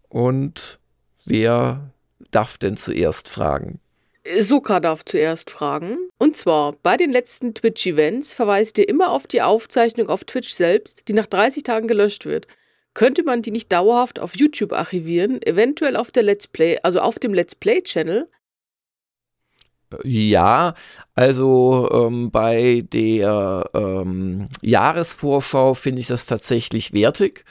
und 0.08 0.78
wer 1.24 1.90
darf 2.30 2.58
denn 2.58 2.76
zuerst 2.76 3.28
fragen? 3.28 3.80
Soka 4.38 4.80
darf 4.80 5.04
zuerst 5.04 5.50
fragen. 5.50 5.98
Und 6.18 6.36
zwar, 6.36 6.72
bei 6.82 6.96
den 6.96 7.12
letzten 7.12 7.52
Twitch-Events 7.52 8.32
verweist 8.32 8.78
ihr 8.78 8.88
immer 8.88 9.10
auf 9.10 9.26
die 9.26 9.42
Aufzeichnung 9.42 10.08
auf 10.08 10.24
Twitch 10.24 10.50
selbst, 10.54 11.08
die 11.08 11.12
nach 11.12 11.26
30 11.26 11.62
Tagen 11.62 11.88
gelöscht 11.88 12.24
wird. 12.24 12.46
Könnte 12.94 13.22
man 13.24 13.42
die 13.42 13.50
nicht 13.50 13.70
dauerhaft 13.72 14.20
auf 14.20 14.36
YouTube 14.36 14.72
archivieren, 14.72 15.42
eventuell 15.42 15.96
auf 15.96 16.10
der 16.10 16.22
Let's 16.22 16.46
Play, 16.46 16.78
also 16.82 17.00
auf 17.00 17.18
dem 17.18 17.34
Let's 17.34 17.54
Play-Channel? 17.54 18.28
Ja, 20.02 20.74
also 21.14 21.88
ähm, 21.92 22.30
bei 22.30 22.84
der 22.92 23.70
ähm, 23.74 24.48
Jahresvorschau 24.62 25.74
finde 25.74 26.00
ich 26.00 26.06
das 26.06 26.26
tatsächlich 26.26 26.92
wertig 26.92 27.44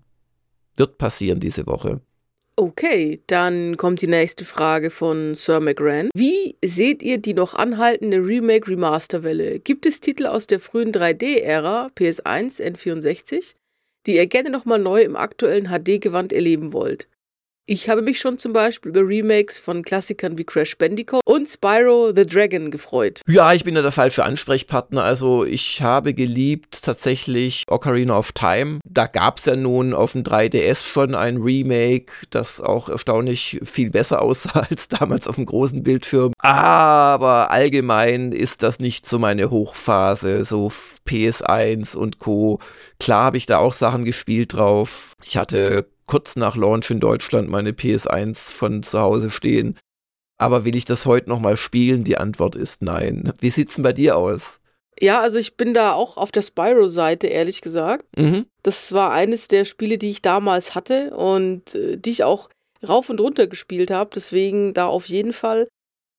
Wird 0.77 0.97
passieren 0.97 1.39
diese 1.39 1.67
Woche. 1.67 2.01
Okay, 2.59 3.21
dann 3.27 3.77
kommt 3.77 4.01
die 4.01 4.07
nächste 4.07 4.43
Frage 4.43 4.89
von 4.89 5.35
Sir 5.35 5.59
McGran. 5.59 6.09
Wie 6.15 6.55
seht 6.65 7.03
ihr 7.03 7.19
die 7.19 7.35
noch 7.35 7.53
anhaltende 7.53 8.17
Remake-Remaster-Welle? 8.17 9.59
Gibt 9.59 9.85
es 9.85 9.99
Titel 9.99 10.25
aus 10.25 10.47
der 10.47 10.59
frühen 10.59 10.91
3D-Ära, 10.91 11.91
PS1, 11.95 12.59
N64, 12.59 13.53
die 14.07 14.15
ihr 14.15 14.25
gerne 14.25 14.49
nochmal 14.49 14.79
neu 14.79 15.03
im 15.03 15.15
aktuellen 15.15 15.67
HD-Gewand 15.67 16.33
erleben 16.33 16.73
wollt? 16.73 17.07
Ich 17.69 17.89
habe 17.89 18.01
mich 18.01 18.21
schon 18.21 18.37
zum 18.37 18.53
Beispiel 18.53 18.91
über 18.91 19.05
Remakes 19.05 19.57
von 19.57 19.83
Klassikern 19.83 20.37
wie 20.37 20.45
Crash 20.45 20.77
Bandicoot 20.77 21.19
und 21.25 21.47
Spyro 21.49 22.13
the 22.15 22.25
Dragon 22.25 22.71
gefreut. 22.71 23.19
Ja, 23.27 23.51
ich 23.51 23.65
bin 23.65 23.75
ja 23.75 23.81
der 23.81 23.91
falsche 23.91 24.23
Ansprechpartner. 24.23 25.03
Also 25.03 25.43
ich 25.43 25.81
habe 25.81 26.13
geliebt 26.13 26.81
tatsächlich 26.81 27.65
Ocarina 27.67 28.17
of 28.17 28.31
Time. 28.31 28.79
Da 28.85 29.07
gab 29.07 29.39
es 29.39 29.45
ja 29.47 29.57
nun 29.57 29.93
auf 29.93 30.13
dem 30.13 30.23
3DS 30.23 30.87
schon 30.87 31.13
ein 31.13 31.41
Remake, 31.41 32.13
das 32.29 32.61
auch 32.61 32.87
erstaunlich 32.87 33.59
viel 33.65 33.89
besser 33.89 34.21
aussah 34.27 34.65
als 34.69 34.87
damals 34.87 35.27
auf 35.27 35.35
dem 35.35 35.45
großen 35.45 35.83
Bildschirm. 35.83 36.31
Aber 36.39 37.51
allgemein 37.51 38.31
ist 38.31 38.63
das 38.63 38.79
nicht 38.79 39.05
so 39.05 39.19
meine 39.19 39.49
Hochphase, 39.49 40.45
so 40.45 40.71
PS1 41.05 41.97
und 41.97 42.19
Co. 42.19 42.61
Klar 42.97 43.25
habe 43.25 43.35
ich 43.35 43.45
da 43.45 43.57
auch 43.57 43.73
Sachen 43.73 44.05
gespielt 44.05 44.53
drauf. 44.53 45.15
Ich 45.21 45.35
hatte 45.35 45.85
kurz 46.07 46.35
nach 46.35 46.55
Launch 46.55 46.89
in 46.89 46.99
Deutschland 46.99 47.49
meine 47.49 47.71
PS1 47.71 48.55
schon 48.55 48.81
zu 48.81 48.99
Hause 48.99 49.29
stehen. 49.29 49.77
Aber 50.39 50.65
will 50.65 50.75
ich 50.75 50.85
das 50.85 51.05
heute 51.05 51.29
nochmal 51.29 51.57
spielen? 51.57 52.03
Die 52.03 52.17
Antwort 52.17 52.55
ist 52.55 52.81
nein. 52.81 53.33
Wie 53.39 53.49
sieht's 53.49 53.75
denn 53.75 53.83
bei 53.83 53.93
dir 53.93 54.17
aus? 54.17 54.61
Ja, 54.99 55.21
also 55.21 55.37
ich 55.37 55.57
bin 55.57 55.73
da 55.73 55.93
auch 55.93 56.17
auf 56.17 56.31
der 56.31 56.41
Spyro-Seite, 56.41 57.27
ehrlich 57.27 57.61
gesagt. 57.61 58.05
Mhm. 58.17 58.45
Das 58.63 58.91
war 58.93 59.11
eines 59.11 59.47
der 59.47 59.65
Spiele, 59.65 59.97
die 59.97 60.09
ich 60.09 60.21
damals 60.21 60.73
hatte 60.73 61.15
und 61.15 61.75
äh, 61.75 61.97
die 61.97 62.09
ich 62.09 62.23
auch 62.23 62.49
rauf 62.87 63.09
und 63.09 63.19
runter 63.19 63.47
gespielt 63.47 63.91
habe. 63.91 64.09
Deswegen 64.15 64.73
da 64.73 64.87
auf 64.87 65.05
jeden 65.05 65.33
Fall. 65.33 65.67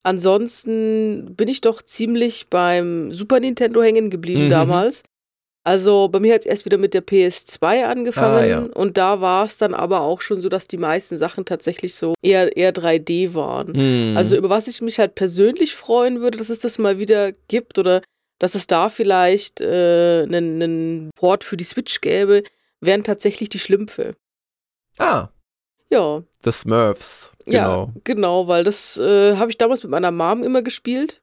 Ansonsten 0.05 1.35
bin 1.35 1.49
ich 1.49 1.61
doch 1.61 1.83
ziemlich 1.83 2.49
beim 2.49 3.11
Super 3.11 3.41
Nintendo 3.41 3.83
hängen 3.83 4.11
geblieben 4.11 4.47
mhm. 4.47 4.51
damals. 4.51 5.03
Also 5.65 6.09
bei 6.09 6.21
mir 6.21 6.35
hat 6.35 6.41
es 6.43 6.47
erst 6.47 6.65
wieder 6.65 6.79
mit 6.79 6.95
der 6.95 7.07
PS2 7.07 7.85
angefangen 7.85 8.39
ah, 8.39 8.47
ja. 8.47 8.59
und 8.61 8.97
da 8.97 9.21
war 9.21 9.45
es 9.45 9.59
dann 9.59 9.75
aber 9.75 10.01
auch 10.01 10.23
schon 10.23 10.41
so, 10.41 10.49
dass 10.49 10.67
die 10.67 10.79
meisten 10.79 11.19
Sachen 11.19 11.45
tatsächlich 11.45 11.95
so 11.95 12.15
eher, 12.23 12.57
eher 12.57 12.73
3D 12.73 13.35
waren. 13.35 13.73
Mhm. 13.73 14.17
Also 14.17 14.37
über 14.37 14.49
was 14.49 14.67
ich 14.67 14.81
mich 14.81 14.99
halt 14.99 15.15
persönlich 15.15 15.75
freuen 15.75 16.21
würde, 16.21 16.39
dass 16.39 16.49
es 16.49 16.61
das 16.61 16.79
mal 16.79 16.99
wieder 16.99 17.33
gibt 17.49 17.79
oder 17.79 18.03
dass 18.39 18.55
es 18.55 18.67
da 18.67 18.89
vielleicht 18.89 19.61
äh, 19.61 20.23
einen, 20.23 20.63
einen 20.63 21.11
Port 21.15 21.45
für 21.45 21.57
die 21.57 21.65
Switch 21.65 22.01
gäbe, 22.01 22.45
wären 22.81 23.05
tatsächlich 23.05 23.49
die 23.49 23.59
Schlümpfe. 23.59 24.13
Ah. 24.97 25.29
Ja. 25.91 26.23
The 26.45 26.53
Smurfs. 26.53 27.33
Genau. 27.45 27.93
Ja, 27.95 28.01
genau, 28.05 28.47
weil 28.47 28.65
das 28.65 28.97
äh, 28.97 29.37
habe 29.37 29.51
ich 29.51 29.59
damals 29.59 29.83
mit 29.83 29.91
meiner 29.91 30.13
Mom 30.13 30.43
immer 30.43 30.63
gespielt. 30.63 31.21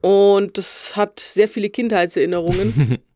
Und 0.00 0.58
das 0.58 0.96
hat 0.96 1.20
sehr 1.20 1.48
viele 1.48 1.70
Kindheitserinnerungen. 1.70 2.98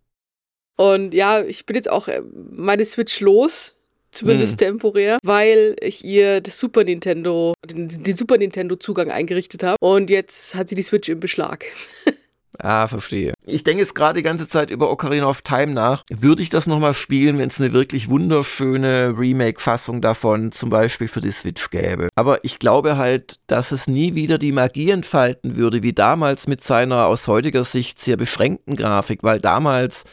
Und 0.78 1.12
ja, 1.12 1.42
ich 1.42 1.66
bin 1.66 1.74
jetzt 1.76 1.90
auch 1.90 2.08
äh, 2.08 2.22
meine 2.52 2.84
Switch 2.84 3.20
los, 3.20 3.76
zumindest 4.12 4.52
hm. 4.52 4.68
temporär, 4.68 5.18
weil 5.22 5.76
ich 5.80 6.04
ihr 6.04 6.40
das 6.40 6.58
Super 6.58 6.84
Nintendo, 6.84 7.52
den, 7.66 7.88
den 7.88 8.16
Super 8.16 8.38
Nintendo 8.38 8.76
Zugang 8.76 9.10
eingerichtet 9.10 9.64
habe. 9.64 9.76
Und 9.80 10.08
jetzt 10.08 10.54
hat 10.54 10.68
sie 10.68 10.76
die 10.76 10.82
Switch 10.82 11.08
im 11.08 11.20
Beschlag. 11.20 11.64
Ah, 12.60 12.88
verstehe. 12.88 13.34
Ich 13.44 13.62
denke 13.62 13.82
jetzt 13.82 13.94
gerade 13.94 14.18
die 14.18 14.22
ganze 14.22 14.48
Zeit 14.48 14.70
über 14.70 14.90
Ocarina 14.90 15.28
of 15.28 15.42
Time 15.42 15.72
nach. 15.72 16.02
Würde 16.10 16.42
ich 16.42 16.48
das 16.48 16.66
nochmal 16.66 16.94
spielen, 16.94 17.38
wenn 17.38 17.48
es 17.48 17.60
eine 17.60 17.72
wirklich 17.72 18.08
wunderschöne 18.08 19.14
Remake-Fassung 19.16 20.00
davon 20.00 20.50
zum 20.50 20.70
Beispiel 20.70 21.06
für 21.06 21.20
die 21.20 21.30
Switch 21.30 21.70
gäbe? 21.70 22.08
Aber 22.16 22.44
ich 22.44 22.58
glaube 22.58 22.96
halt, 22.96 23.36
dass 23.46 23.70
es 23.70 23.86
nie 23.86 24.14
wieder 24.14 24.38
die 24.38 24.50
Magie 24.52 24.90
entfalten 24.90 25.56
würde, 25.56 25.82
wie 25.82 25.92
damals 25.92 26.48
mit 26.48 26.64
seiner 26.64 27.06
aus 27.06 27.28
heutiger 27.28 27.62
Sicht 27.62 28.00
sehr 28.00 28.16
beschränkten 28.16 28.74
Grafik, 28.74 29.22
weil 29.22 29.40
damals 29.40 30.04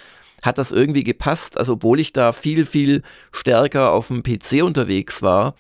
hat 0.46 0.58
das 0.58 0.72
irgendwie 0.72 1.04
gepasst. 1.04 1.58
Also 1.58 1.74
obwohl 1.74 2.00
ich 2.00 2.14
da 2.14 2.32
viel, 2.32 2.66
viel 2.66 3.02
stärker 3.32 3.92
auf 3.92 4.08
dem 4.08 4.24
PC 4.24 4.64
unterwegs 4.64 5.22
war, 5.22 5.56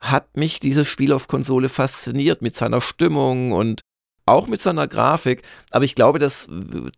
hat 0.00 0.36
mich 0.36 0.60
dieses 0.60 0.86
Spiel 0.86 1.12
auf 1.12 1.28
Konsole 1.28 1.68
fasziniert 1.68 2.42
mit 2.42 2.54
seiner 2.54 2.80
Stimmung 2.80 3.52
und 3.52 3.80
auch 4.28 4.46
mit 4.46 4.60
seiner 4.60 4.86
Grafik. 4.86 5.42
Aber 5.70 5.84
ich 5.84 5.94
glaube, 5.94 6.18
das, 6.18 6.48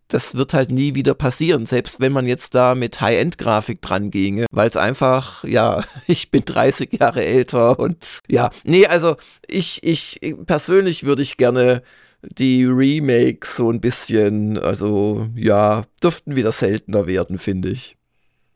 das 0.09 0.35
wird 0.35 0.53
halt 0.53 0.71
nie 0.71 0.95
wieder 0.95 1.15
passieren, 1.15 1.65
selbst 1.65 2.01
wenn 2.01 2.13
man 2.13 2.27
jetzt 2.27 2.55
da 2.55 2.75
mit 2.75 3.01
High-End-Grafik 3.01 3.81
dran 3.81 4.11
ginge, 4.11 4.47
weil 4.51 4.69
es 4.69 4.77
einfach, 4.77 5.45
ja, 5.45 5.85
ich 6.07 6.31
bin 6.31 6.45
30 6.45 6.93
Jahre 6.99 7.25
älter 7.25 7.79
und 7.79 8.21
ja, 8.29 8.51
nee, 8.65 8.87
also 8.87 9.17
ich, 9.47 9.83
ich 9.85 10.21
persönlich 10.47 11.05
würde 11.05 11.23
ich 11.23 11.37
gerne 11.37 11.83
die 12.23 12.65
Remakes 12.65 13.57
so 13.57 13.71
ein 13.71 13.81
bisschen, 13.81 14.59
also 14.59 15.29
ja, 15.35 15.85
dürften 16.03 16.37
wieder 16.37 16.53
seltener 16.53 17.07
werden, 17.07 17.39
finde 17.39 17.71
ich. 17.71 17.97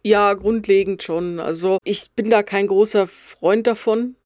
Ja, 0.05 0.35
grundlegend 0.35 1.03
schon. 1.03 1.41
Also 1.41 1.79
ich 1.83 2.11
bin 2.15 2.29
da 2.29 2.43
kein 2.43 2.67
großer 2.67 3.07
Freund 3.07 3.67
davon, 3.67 4.17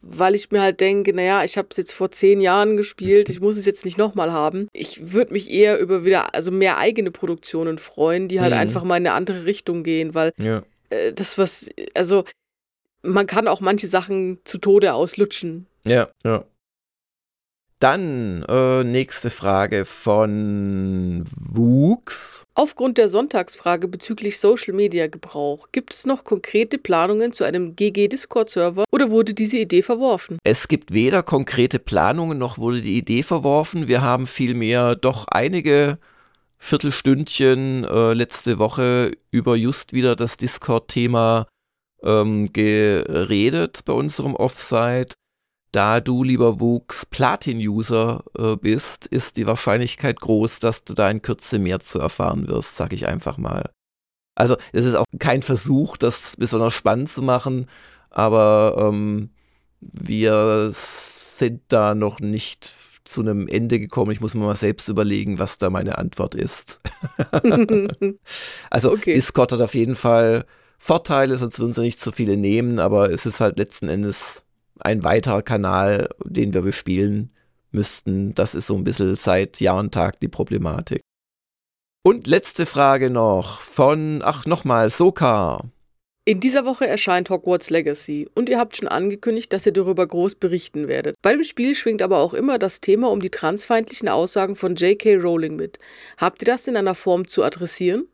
weil 0.00 0.36
ich 0.36 0.52
mir 0.52 0.60
halt 0.60 0.80
denke, 0.80 1.12
naja, 1.12 1.42
ich 1.42 1.58
habe 1.58 1.68
es 1.72 1.76
jetzt 1.76 1.92
vor 1.92 2.12
zehn 2.12 2.40
Jahren 2.40 2.76
gespielt, 2.76 3.28
ich 3.28 3.40
muss 3.40 3.56
es 3.56 3.66
jetzt 3.66 3.84
nicht 3.84 3.98
nochmal 3.98 4.30
haben. 4.32 4.68
Ich 4.72 5.12
würde 5.12 5.32
mich 5.32 5.50
eher 5.50 5.80
über 5.80 6.04
wieder, 6.04 6.34
also 6.34 6.52
mehr 6.52 6.78
eigene 6.78 7.10
Produktionen 7.10 7.78
freuen, 7.78 8.28
die 8.28 8.40
halt 8.40 8.52
mhm. 8.52 8.60
einfach 8.60 8.84
mal 8.84 8.96
in 8.96 9.06
eine 9.06 9.14
andere 9.14 9.44
Richtung 9.44 9.82
gehen, 9.82 10.14
weil 10.14 10.32
ja. 10.38 10.62
äh, 10.90 11.12
das 11.12 11.36
was, 11.36 11.68
also 11.94 12.24
man 13.02 13.26
kann 13.26 13.48
auch 13.48 13.60
manche 13.60 13.88
Sachen 13.88 14.38
zu 14.44 14.58
Tode 14.58 14.94
auslutschen. 14.94 15.66
Ja, 15.84 16.08
ja. 16.24 16.44
Dann 17.80 18.44
äh, 18.48 18.82
nächste 18.82 19.30
Frage 19.30 19.84
von 19.84 21.24
Wuchs. 21.36 22.44
Aufgrund 22.54 22.98
der 22.98 23.06
Sonntagsfrage 23.06 23.86
bezüglich 23.86 24.40
Social 24.40 24.74
Media 24.74 25.06
Gebrauch, 25.06 25.68
gibt 25.70 25.94
es 25.94 26.04
noch 26.04 26.24
konkrete 26.24 26.78
Planungen 26.78 27.30
zu 27.30 27.44
einem 27.44 27.76
GG 27.76 28.08
Discord 28.08 28.50
Server 28.50 28.84
oder 28.90 29.10
wurde 29.10 29.32
diese 29.32 29.58
Idee 29.58 29.82
verworfen? 29.82 30.38
Es 30.42 30.66
gibt 30.66 30.92
weder 30.92 31.22
konkrete 31.22 31.78
Planungen 31.78 32.36
noch 32.36 32.58
wurde 32.58 32.80
die 32.80 32.98
Idee 32.98 33.22
verworfen. 33.22 33.86
Wir 33.86 34.02
haben 34.02 34.26
vielmehr 34.26 34.96
doch 34.96 35.26
einige 35.28 35.98
Viertelstündchen 36.58 37.84
äh, 37.84 38.12
letzte 38.12 38.58
Woche 38.58 39.12
über 39.30 39.54
just 39.54 39.92
wieder 39.92 40.16
das 40.16 40.36
Discord-Thema 40.36 41.46
ähm, 42.02 42.52
geredet 42.52 43.84
bei 43.84 43.92
unserem 43.92 44.34
Offsite. 44.34 45.14
Da 45.72 46.00
du, 46.00 46.24
lieber 46.24 46.60
Wuchs, 46.60 47.04
Platin-User 47.04 48.24
äh, 48.38 48.56
bist, 48.56 49.06
ist 49.06 49.36
die 49.36 49.46
Wahrscheinlichkeit 49.46 50.20
groß, 50.20 50.60
dass 50.60 50.84
du 50.84 50.94
da 50.94 51.10
in 51.10 51.20
Kürze 51.20 51.58
mehr 51.58 51.80
zu 51.80 51.98
erfahren 51.98 52.48
wirst, 52.48 52.76
sag 52.76 52.92
ich 52.92 53.06
einfach 53.06 53.36
mal. 53.36 53.70
Also, 54.34 54.56
es 54.72 54.86
ist 54.86 54.94
auch 54.94 55.04
kein 55.18 55.42
Versuch, 55.42 55.96
das 55.96 56.36
besonders 56.38 56.72
spannend 56.72 57.10
zu 57.10 57.22
machen, 57.22 57.66
aber 58.08 58.76
ähm, 58.78 59.30
wir 59.80 60.70
sind 60.72 61.62
da 61.68 61.94
noch 61.94 62.20
nicht 62.20 62.74
zu 63.04 63.20
einem 63.20 63.48
Ende 63.48 63.78
gekommen. 63.78 64.12
Ich 64.12 64.20
muss 64.20 64.34
mir 64.34 64.44
mal 64.44 64.54
selbst 64.54 64.88
überlegen, 64.88 65.38
was 65.38 65.58
da 65.58 65.70
meine 65.70 65.98
Antwort 65.98 66.34
ist. 66.34 66.80
also, 68.70 68.92
okay. 68.92 69.12
Discord 69.12 69.52
hat 69.52 69.60
auf 69.60 69.74
jeden 69.74 69.96
Fall 69.96 70.44
Vorteile, 70.78 71.36
sonst 71.36 71.58
würden 71.58 71.72
sie 71.72 71.80
nicht 71.80 72.00
so 72.00 72.12
viele 72.12 72.36
nehmen, 72.36 72.78
aber 72.78 73.10
es 73.10 73.26
ist 73.26 73.40
halt 73.40 73.58
letzten 73.58 73.88
Endes 73.88 74.44
ein 74.80 75.04
weiterer 75.04 75.42
Kanal, 75.42 76.08
den 76.24 76.54
wir 76.54 76.62
bespielen 76.62 77.30
müssten. 77.70 78.34
Das 78.34 78.54
ist 78.54 78.66
so 78.66 78.74
ein 78.74 78.84
bisschen 78.84 79.14
seit 79.14 79.60
Jahr 79.60 79.78
und 79.78 79.92
Tag 79.92 80.20
die 80.20 80.28
Problematik. 80.28 81.00
Und 82.04 82.26
letzte 82.26 82.64
Frage 82.64 83.10
noch 83.10 83.60
von, 83.60 84.22
ach 84.24 84.46
nochmal, 84.46 84.90
Soka. 84.90 85.64
In 86.24 86.40
dieser 86.40 86.66
Woche 86.66 86.86
erscheint 86.86 87.30
Hogwarts 87.30 87.70
Legacy 87.70 88.28
und 88.34 88.50
ihr 88.50 88.58
habt 88.58 88.76
schon 88.76 88.86
angekündigt, 88.86 89.50
dass 89.52 89.64
ihr 89.64 89.72
darüber 89.72 90.06
groß 90.06 90.34
berichten 90.34 90.86
werdet. 90.86 91.16
Bei 91.22 91.32
dem 91.32 91.42
Spiel 91.42 91.74
schwingt 91.74 92.02
aber 92.02 92.18
auch 92.18 92.34
immer 92.34 92.58
das 92.58 92.82
Thema 92.82 93.10
um 93.10 93.20
die 93.20 93.30
transfeindlichen 93.30 94.10
Aussagen 94.10 94.54
von 94.54 94.74
J.K. 94.74 95.16
Rowling 95.16 95.56
mit. 95.56 95.78
Habt 96.18 96.42
ihr 96.42 96.46
das 96.46 96.68
in 96.68 96.76
einer 96.76 96.94
Form 96.94 97.28
zu 97.28 97.42
adressieren? 97.42 98.06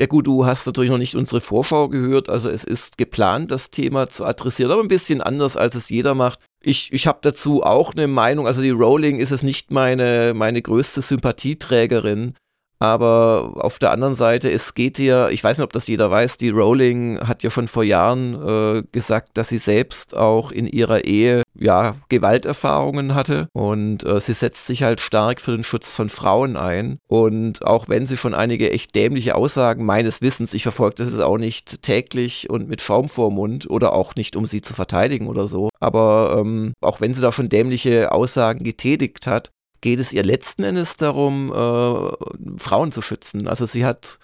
Ja 0.00 0.06
gut, 0.06 0.26
du 0.26 0.46
hast 0.46 0.64
natürlich 0.64 0.90
noch 0.90 0.96
nicht 0.96 1.14
unsere 1.14 1.42
Vorschau 1.42 1.88
gehört, 1.90 2.30
also 2.30 2.48
es 2.48 2.64
ist 2.64 2.96
geplant, 2.96 3.50
das 3.50 3.68
Thema 3.68 4.08
zu 4.08 4.24
adressieren, 4.24 4.72
aber 4.72 4.80
ein 4.80 4.88
bisschen 4.88 5.20
anders, 5.20 5.58
als 5.58 5.74
es 5.74 5.90
jeder 5.90 6.14
macht. 6.14 6.40
Ich, 6.62 6.90
ich 6.90 7.06
habe 7.06 7.18
dazu 7.20 7.62
auch 7.62 7.92
eine 7.92 8.06
Meinung, 8.06 8.46
also 8.46 8.62
die 8.62 8.70
Rowling 8.70 9.18
ist 9.18 9.30
es 9.30 9.42
nicht 9.42 9.70
meine, 9.70 10.32
meine 10.34 10.62
größte 10.62 11.02
Sympathieträgerin, 11.02 12.34
aber 12.78 13.52
auf 13.56 13.78
der 13.78 13.90
anderen 13.90 14.14
Seite, 14.14 14.50
es 14.50 14.72
geht 14.72 14.98
ja, 14.98 15.28
ich 15.28 15.44
weiß 15.44 15.58
nicht, 15.58 15.64
ob 15.64 15.74
das 15.74 15.86
jeder 15.86 16.10
weiß, 16.10 16.38
die 16.38 16.48
Rowling 16.48 17.20
hat 17.20 17.42
ja 17.42 17.50
schon 17.50 17.68
vor 17.68 17.84
Jahren 17.84 18.78
äh, 18.78 18.82
gesagt, 18.92 19.32
dass 19.34 19.50
sie 19.50 19.58
selbst 19.58 20.16
auch 20.16 20.50
in 20.50 20.66
ihrer 20.66 21.04
Ehe 21.04 21.42
ja 21.60 21.96
Gewalterfahrungen 22.08 23.14
hatte 23.14 23.48
und 23.52 24.04
äh, 24.04 24.18
sie 24.20 24.32
setzt 24.32 24.66
sich 24.66 24.82
halt 24.82 25.00
stark 25.00 25.40
für 25.40 25.52
den 25.52 25.64
Schutz 25.64 25.92
von 25.92 26.08
Frauen 26.08 26.56
ein. 26.56 26.98
Und 27.06 27.64
auch 27.64 27.88
wenn 27.88 28.06
sie 28.06 28.16
schon 28.16 28.34
einige 28.34 28.70
echt 28.70 28.94
dämliche 28.94 29.34
Aussagen 29.34 29.84
meines 29.84 30.22
Wissens, 30.22 30.54
ich 30.54 30.62
verfolge 30.62 30.96
das 30.96 31.18
auch 31.18 31.38
nicht 31.38 31.82
täglich 31.82 32.50
und 32.50 32.68
mit 32.68 32.80
Schaum 32.80 33.08
vor 33.08 33.30
Mund 33.30 33.68
oder 33.68 33.92
auch 33.92 34.14
nicht, 34.14 34.36
um 34.36 34.46
sie 34.46 34.62
zu 34.62 34.74
verteidigen 34.74 35.28
oder 35.28 35.46
so, 35.46 35.68
aber 35.78 36.36
ähm, 36.38 36.72
auch 36.80 37.00
wenn 37.00 37.14
sie 37.14 37.20
da 37.20 37.32
schon 37.32 37.48
dämliche 37.48 38.12
Aussagen 38.12 38.64
getätigt 38.64 39.26
hat, 39.26 39.50
geht 39.80 40.00
es 40.00 40.12
ihr 40.12 40.22
letzten 40.22 40.62
Endes 40.62 40.96
darum, 40.96 41.50
äh, 41.50 42.58
Frauen 42.58 42.92
zu 42.92 43.02
schützen. 43.02 43.48
Also 43.48 43.66
sie 43.66 43.84
hat, 43.84 44.18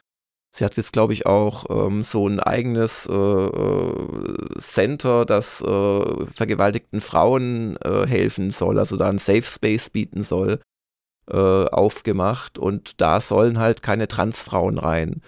sie 0.57 0.65
hat 0.65 0.77
jetzt, 0.77 0.93
glaube 0.93 1.13
ich, 1.13 1.27
auch 1.27 1.67
ähm, 1.69 2.03
so 2.03 2.27
ein 2.27 2.41
eigenes 2.41 3.07
äh, 3.07 3.13
äh, 3.13 4.59
Center, 4.59 5.27
das 5.27 5.61
äh, 5.61 6.27
vergewaltigten 6.27 7.01
Frauen 7.01 7.77
äh, 7.83 8.07
helfen 8.07 8.51
soll, 8.51 8.79
also 8.79 8.97
da 8.97 9.09
ein 9.09 9.19
Safe 9.19 9.43
Space 9.43 9.91
bieten 9.91 10.23
soll, 10.23 10.61
äh, 11.31 11.37
aufgemacht. 11.37 12.59
Und 12.59 13.01
da 13.01 13.21
sollen 13.21 13.59
halt 13.59 13.83
keine 13.83 14.09
Transfrauen 14.09 14.79
rein. 14.79 15.21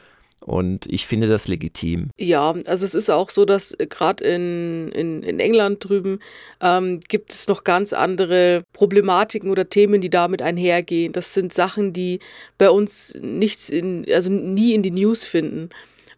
Und 0.48 0.86
ich 0.86 1.06
finde 1.06 1.28
das 1.28 1.46
legitim. 1.46 2.08
Ja, 2.16 2.54
also 2.64 2.84
es 2.86 2.94
ist 2.94 3.10
auch 3.10 3.28
so, 3.28 3.44
dass 3.44 3.72
äh, 3.72 3.86
gerade 3.86 4.24
in, 4.24 4.90
in, 4.92 5.22
in 5.22 5.40
England 5.40 5.86
drüben 5.86 6.20
ähm, 6.60 7.00
gibt 7.06 7.32
es 7.32 7.48
noch 7.48 7.64
ganz 7.64 7.92
andere 7.92 8.62
Problematiken 8.72 9.50
oder 9.50 9.68
Themen, 9.68 10.00
die 10.00 10.10
damit 10.10 10.40
einhergehen. 10.40 11.12
Das 11.12 11.34
sind 11.34 11.52
Sachen, 11.52 11.92
die 11.92 12.20
bei 12.56 12.70
uns 12.70 13.16
nichts 13.20 13.68
in, 13.68 14.06
also 14.10 14.32
nie 14.32 14.74
in 14.74 14.82
die 14.82 14.90
News 14.90 15.24
finden. 15.24 15.70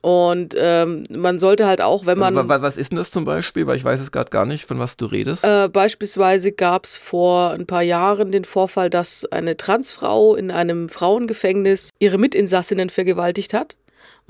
Und 0.02 0.54
ähm, 0.56 1.04
man 1.10 1.38
sollte 1.38 1.66
halt 1.66 1.82
auch, 1.82 2.06
wenn 2.06 2.18
man. 2.18 2.34
Was 2.48 2.76
ist 2.78 2.90
denn 2.90 2.96
das 2.96 3.10
zum 3.10 3.26
Beispiel? 3.26 3.66
Weil 3.66 3.76
ich 3.76 3.84
weiß 3.84 4.00
es 4.00 4.10
gerade 4.10 4.30
gar 4.30 4.46
nicht, 4.46 4.64
von 4.64 4.78
was 4.78 4.96
du 4.96 5.06
redest. 5.06 5.44
Äh, 5.44 5.68
beispielsweise 5.68 6.52
gab 6.52 6.86
es 6.86 6.96
vor 6.96 7.50
ein 7.50 7.66
paar 7.66 7.82
Jahren 7.82 8.32
den 8.32 8.46
Vorfall, 8.46 8.88
dass 8.88 9.26
eine 9.26 9.58
Transfrau 9.58 10.36
in 10.36 10.50
einem 10.50 10.88
Frauengefängnis 10.88 11.90
ihre 11.98 12.16
Mitinsassinnen 12.16 12.88
vergewaltigt 12.88 13.52
hat 13.52 13.76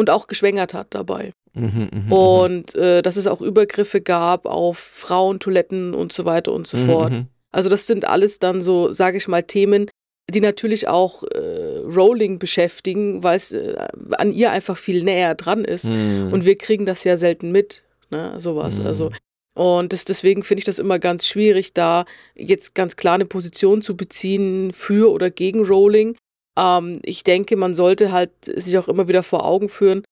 und 0.01 0.11
auch 0.11 0.27
geschwängert 0.27 0.75
hat 0.75 0.89
dabei. 0.91 1.33
Mhm, 1.53 1.89
mh, 1.93 2.01
mhm. 2.01 2.13
und 2.13 2.75
äh, 2.75 3.03
dass 3.03 3.17
es 3.17 3.27
auch 3.27 3.41
Übergriffe 3.41 4.01
gab 4.01 4.47
auf 4.47 4.79
Frauentoiletten 4.79 5.95
und 5.95 6.13
so 6.13 6.25
weiter 6.25 6.53
und 6.53 6.67
so 6.67 6.77
mhm, 6.77 6.87
fort. 6.87 7.13
Mhm. 7.13 7.27
Also 7.53 7.69
das 7.69 7.87
sind 7.87 8.07
alles 8.07 8.39
dann 8.39 8.61
so, 8.61 8.93
sage 8.93 9.17
ich 9.17 9.29
mal, 9.29 9.43
Themen, 9.43 9.89
die 10.31 10.41
natürlich 10.41 10.87
auch 10.87 11.25
äh, 11.25 11.79
Rowling 11.79 12.39
beschäftigen, 12.39 13.25
weil 13.25 13.37
es 13.37 13.53
äh, 13.53 13.77
an 14.13 14.33
ihr 14.33 14.53
einfach 14.53 14.77
viel 14.77 15.03
näher 15.03 15.35
dran 15.35 15.65
ist. 15.65 15.87
Mhm. 15.87 16.33
Und 16.33 16.45
wir 16.45 16.57
kriegen 16.57 16.87
das 16.87 17.05
ja 17.05 17.17
selten 17.17 17.51
mit, 17.51 17.83
ne, 18.11 18.35
sowas. 18.39 18.79
Mhm. 18.79 18.87
Also 18.87 19.11
und 19.55 19.93
das, 19.93 20.05
deswegen 20.05 20.45
finde 20.45 20.61
ich 20.61 20.65
das 20.65 20.79
immer 20.79 20.99
ganz 20.99 21.27
schwierig, 21.27 21.75
da 21.75 22.05
jetzt 22.35 22.75
ganz 22.75 22.97
klar 22.97 23.15
eine 23.15 23.27
Position 23.27 23.83
zu 23.83 23.97
beziehen 23.97 24.73
für 24.73 25.11
oder 25.11 25.31
gegen 25.31 25.65
Rowling. 25.65 26.17
Ähm, 26.59 27.01
ich 27.05 27.25
denke, 27.25 27.57
man 27.57 27.75
sollte 27.75 28.13
halt 28.13 28.31
sich 28.43 28.79
auch 28.79 28.89
immer 28.89 29.09
wieder 29.09 29.23
vor 29.23 29.45
Augen 29.45 29.69
führen, 29.69 30.03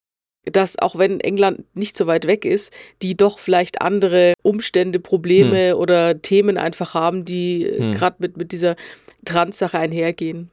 dass 0.45 0.79
auch 0.79 0.97
wenn 0.97 1.21
England 1.21 1.65
nicht 1.75 1.97
so 1.97 2.07
weit 2.07 2.27
weg 2.27 2.45
ist, 2.45 2.73
die 3.03 3.17
doch 3.17 3.39
vielleicht 3.39 3.83
andere 3.83 4.35
Umstände, 4.43 5.01
Probleme 5.01 5.71
hm. 5.71 5.79
oder 5.79 6.21
Themen 6.23 6.57
einfach 6.59 6.95
haben, 6.95 7.25
die 7.25 7.65
äh, 7.65 7.79
hm. 7.79 7.93
gerade 7.95 8.17
mit, 8.19 8.37
mit 8.37 8.53
dieser 8.53 8.77
Trans-Sache 9.25 9.79
einhergehen. 9.79 10.51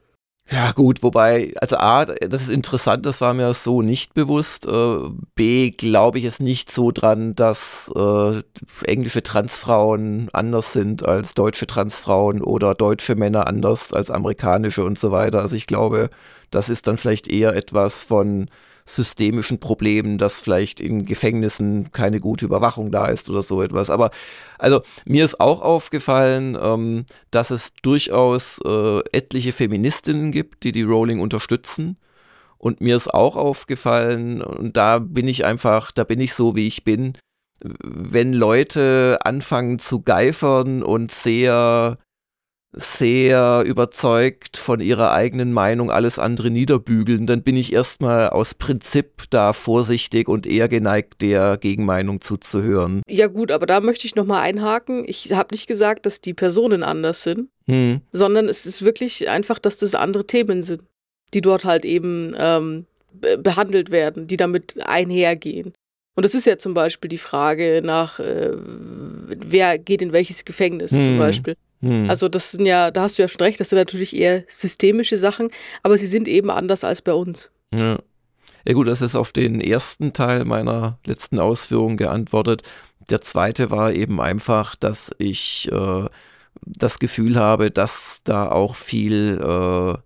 Ja, 0.48 0.74
gut, 0.74 1.02
wobei, 1.02 1.54
also 1.60 1.78
A, 1.78 2.06
das 2.06 2.44
ist 2.44 2.50
interessant, 2.50 3.04
das 3.08 3.20
war 3.20 3.34
mir 3.34 3.52
so 3.56 3.82
nicht 3.82 4.14
bewusst. 4.14 4.68
Äh, 4.68 4.98
B, 5.34 5.72
glaube 5.72 6.20
ich 6.20 6.26
es 6.26 6.40
nicht 6.40 6.72
so 6.72 6.92
dran, 6.92 7.34
dass 7.34 7.92
äh, 7.96 8.44
englische 8.86 9.24
Transfrauen 9.24 10.30
anders 10.34 10.72
sind 10.72 11.04
als 11.04 11.34
deutsche 11.34 11.66
Transfrauen 11.66 12.44
oder 12.44 12.76
deutsche 12.76 13.16
Männer 13.16 13.48
anders 13.48 13.92
als 13.92 14.12
amerikanische 14.12 14.84
und 14.84 15.00
so 15.00 15.12
weiter. 15.12 15.40
Also 15.42 15.56
ich 15.56 15.66
glaube, 15.66 16.12
das 16.52 16.70
ist 16.70 16.86
dann 16.86 16.98
vielleicht 16.98 17.28
eher 17.28 17.56
etwas 17.56 18.04
von 18.04 18.48
systemischen 18.88 19.60
Problemen, 19.60 20.18
dass 20.18 20.40
vielleicht 20.40 20.80
in 20.80 21.06
Gefängnissen 21.06 21.92
keine 21.92 22.20
gute 22.20 22.46
Überwachung 22.46 22.92
da 22.92 23.08
ist 23.08 23.30
oder 23.30 23.42
so 23.42 23.62
etwas. 23.62 23.90
Aber 23.90 24.12
also 24.60 24.82
mir 25.06 25.26
ist 25.26 25.40
auch 25.40 25.62
aufgefallen, 25.62 26.58
ähm, 26.62 27.06
dass 27.32 27.50
es 27.50 27.74
durchaus 27.82 28.60
äh, 28.64 29.00
etliche 29.12 29.54
Feministinnen 29.54 30.32
gibt, 30.32 30.64
die 30.64 30.72
die 30.72 30.84
Rowling 30.84 31.20
unterstützen. 31.20 31.98
Und 32.58 32.80
mir 32.82 32.96
ist 32.96 33.14
auch 33.14 33.36
aufgefallen, 33.36 34.42
und 34.42 34.78
da 34.78 35.00
bin 35.00 35.28
ich 35.28 35.46
einfach, 35.46 35.92
da 35.92 36.04
bin 36.04 36.20
ich 36.20 36.34
so, 36.34 36.56
wie 36.56 36.68
ich 36.68 36.84
bin, 36.84 37.18
wenn 37.62 38.34
Leute 38.34 39.20
anfangen 39.24 39.80
zu 39.80 40.02
geifern 40.02 40.84
und 40.84 41.12
sehr 41.12 41.98
sehr 42.76 43.64
überzeugt 43.66 44.58
von 44.58 44.80
ihrer 44.82 45.12
eigenen 45.12 45.54
Meinung 45.54 45.90
alles 45.90 46.20
andere 46.20 46.50
niederbügeln, 46.50 47.26
dann 47.26 47.42
bin 47.42 47.56
ich 47.56 47.72
erstmal 47.72 48.30
aus 48.30 48.54
Prinzip 48.54 49.24
da 49.30 49.54
vorsichtig 49.54 50.28
und 50.28 50.46
eher 50.46 50.68
geneigt, 50.68 51.22
der 51.22 51.58
Gegenmeinung 51.58 52.22
zuzuhören. 52.22 53.02
Ja 53.08 53.28
gut, 53.28 53.52
aber 53.52 53.66
da 53.66 53.80
möchte 53.80 54.06
ich 54.08 54.16
nochmal 54.16 54.42
einhaken. 54.42 55.04
Ich 55.08 55.32
habe 55.34 55.54
nicht 55.54 55.68
gesagt, 55.68 56.06
dass 56.06 56.22
die 56.22 56.34
Personen 56.34 56.84
anders 56.84 57.24
sind, 57.24 57.50
hm. 57.68 58.02
sondern 58.12 58.50
es 58.50 58.66
ist 58.66 58.84
wirklich 58.84 59.30
einfach, 59.30 59.60
dass 59.60 59.78
das 59.78 59.96
andere 59.96 60.28
Themen 60.28 60.62
sind, 60.62 60.84
die 61.34 61.42
dort 61.42 61.64
halt 61.64 61.86
eben 61.86 62.36
ähm, 62.38 62.86
behandelt 63.40 63.92
werden, 63.92 64.28
die 64.28 64.38
damit 64.38 64.76
einhergehen. 64.86 65.74
Und 66.16 66.24
das 66.24 66.34
ist 66.34 66.46
ja 66.46 66.58
zum 66.58 66.74
Beispiel 66.74 67.10
die 67.10 67.18
Frage 67.18 67.82
nach, 67.84 68.20
äh, 68.20 68.52
wer 68.54 69.78
geht 69.78 70.02
in 70.02 70.14
welches 70.14 70.46
Gefängnis 70.46 70.92
hm. 70.92 71.04
zum 71.04 71.18
Beispiel. 71.18 71.56
Hm. 71.82 72.10
Also 72.10 72.30
das 72.30 72.52
sind 72.52 72.66
ja, 72.66 72.92
da 72.92 73.04
hast 73.04 73.18
du 73.18 73.24
ja 73.24 73.28
schon 73.28 73.42
recht, 73.42 73.60
das 73.60 73.70
sind 73.70 73.78
natürlich 73.78 74.16
eher 74.16 74.44
systemische 74.48 75.18
Sachen, 75.18 75.50
aber 75.84 75.98
sie 75.98 76.08
sind 76.08 76.28
eben 76.28 76.50
anders 76.50 76.84
als 76.84 77.02
bei 77.02 77.14
uns. 77.14 77.52
Ja. 77.74 78.00
Ja 78.68 78.74
gut, 78.74 78.88
das 78.88 79.02
ist 79.02 79.16
auf 79.16 79.32
den 79.32 79.62
ersten 79.62 80.12
Teil 80.12 80.44
meiner 80.44 80.98
letzten 81.06 81.40
Ausführung 81.40 81.98
geantwortet. 81.98 82.64
Der 83.12 83.22
zweite 83.22 83.70
war 83.70 83.94
eben 83.94 84.20
einfach, 84.20 84.76
dass 84.76 85.12
ich 85.20 85.70
äh, 85.72 86.06
das 86.66 86.98
Gefühl 86.98 87.36
habe, 87.36 87.70
dass 87.70 88.22
da 88.24 88.50
auch 88.50 88.76
viel 88.76 89.40
äh, 89.40 89.98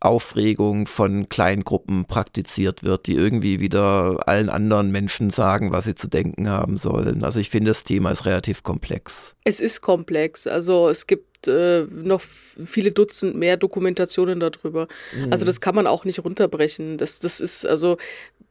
Aufregung 0.00 0.86
von 0.86 1.28
Kleingruppen 1.28 2.06
praktiziert 2.06 2.82
wird, 2.82 3.06
die 3.06 3.14
irgendwie 3.14 3.60
wieder 3.60 4.26
allen 4.26 4.48
anderen 4.48 4.90
Menschen 4.90 5.28
sagen, 5.28 5.72
was 5.72 5.84
sie 5.84 5.94
zu 5.94 6.08
denken 6.08 6.48
haben 6.48 6.78
sollen. 6.78 7.22
Also 7.22 7.38
ich 7.38 7.50
finde, 7.50 7.70
das 7.70 7.84
Thema 7.84 8.10
ist 8.10 8.24
relativ 8.24 8.62
komplex. 8.62 9.36
Es 9.44 9.60
ist 9.60 9.82
komplex. 9.82 10.46
Also 10.46 10.88
es 10.88 11.06
gibt 11.06 11.46
äh, 11.48 11.82
noch 11.90 12.20
viele 12.20 12.92
Dutzend 12.92 13.36
mehr 13.36 13.58
Dokumentationen 13.58 14.40
darüber. 14.40 14.88
Mhm. 15.14 15.32
Also 15.32 15.44
das 15.44 15.60
kann 15.60 15.74
man 15.74 15.86
auch 15.86 16.06
nicht 16.06 16.24
runterbrechen. 16.24 16.96
Das, 16.96 17.20
das 17.20 17.40
ist 17.40 17.66
also, 17.66 17.98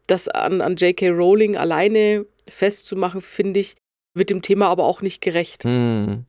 das 0.06 0.28
an, 0.28 0.62
an 0.62 0.76
J.K. 0.76 1.10
Rowling 1.10 1.58
alleine 1.58 2.26
festzumachen, 2.48 3.22
finde 3.22 3.60
ich, 3.60 3.76
wird 4.14 4.30
dem 4.30 4.42
Thema 4.44 4.68
aber 4.68 4.86
auch 4.86 5.02
nicht 5.02 5.22
gerecht. 5.22 5.66
Mhm. 5.66 6.26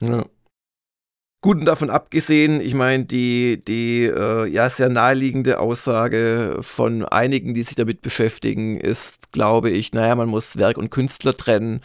Ja. 0.00 0.26
Gut, 1.40 1.58
und 1.58 1.66
davon 1.66 1.88
abgesehen, 1.88 2.60
ich 2.60 2.74
meine, 2.74 3.04
die, 3.04 3.62
die 3.64 4.06
äh, 4.06 4.46
ja 4.48 4.68
sehr 4.70 4.88
naheliegende 4.88 5.60
Aussage 5.60 6.58
von 6.62 7.04
einigen, 7.04 7.54
die 7.54 7.62
sich 7.62 7.76
damit 7.76 8.02
beschäftigen, 8.02 8.76
ist, 8.76 9.30
glaube 9.30 9.70
ich, 9.70 9.92
naja, 9.92 10.16
man 10.16 10.28
muss 10.28 10.56
Werk 10.56 10.76
und 10.78 10.90
Künstler 10.90 11.36
trennen. 11.36 11.80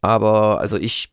Aber 0.00 0.60
also 0.60 0.76
ich 0.76 1.10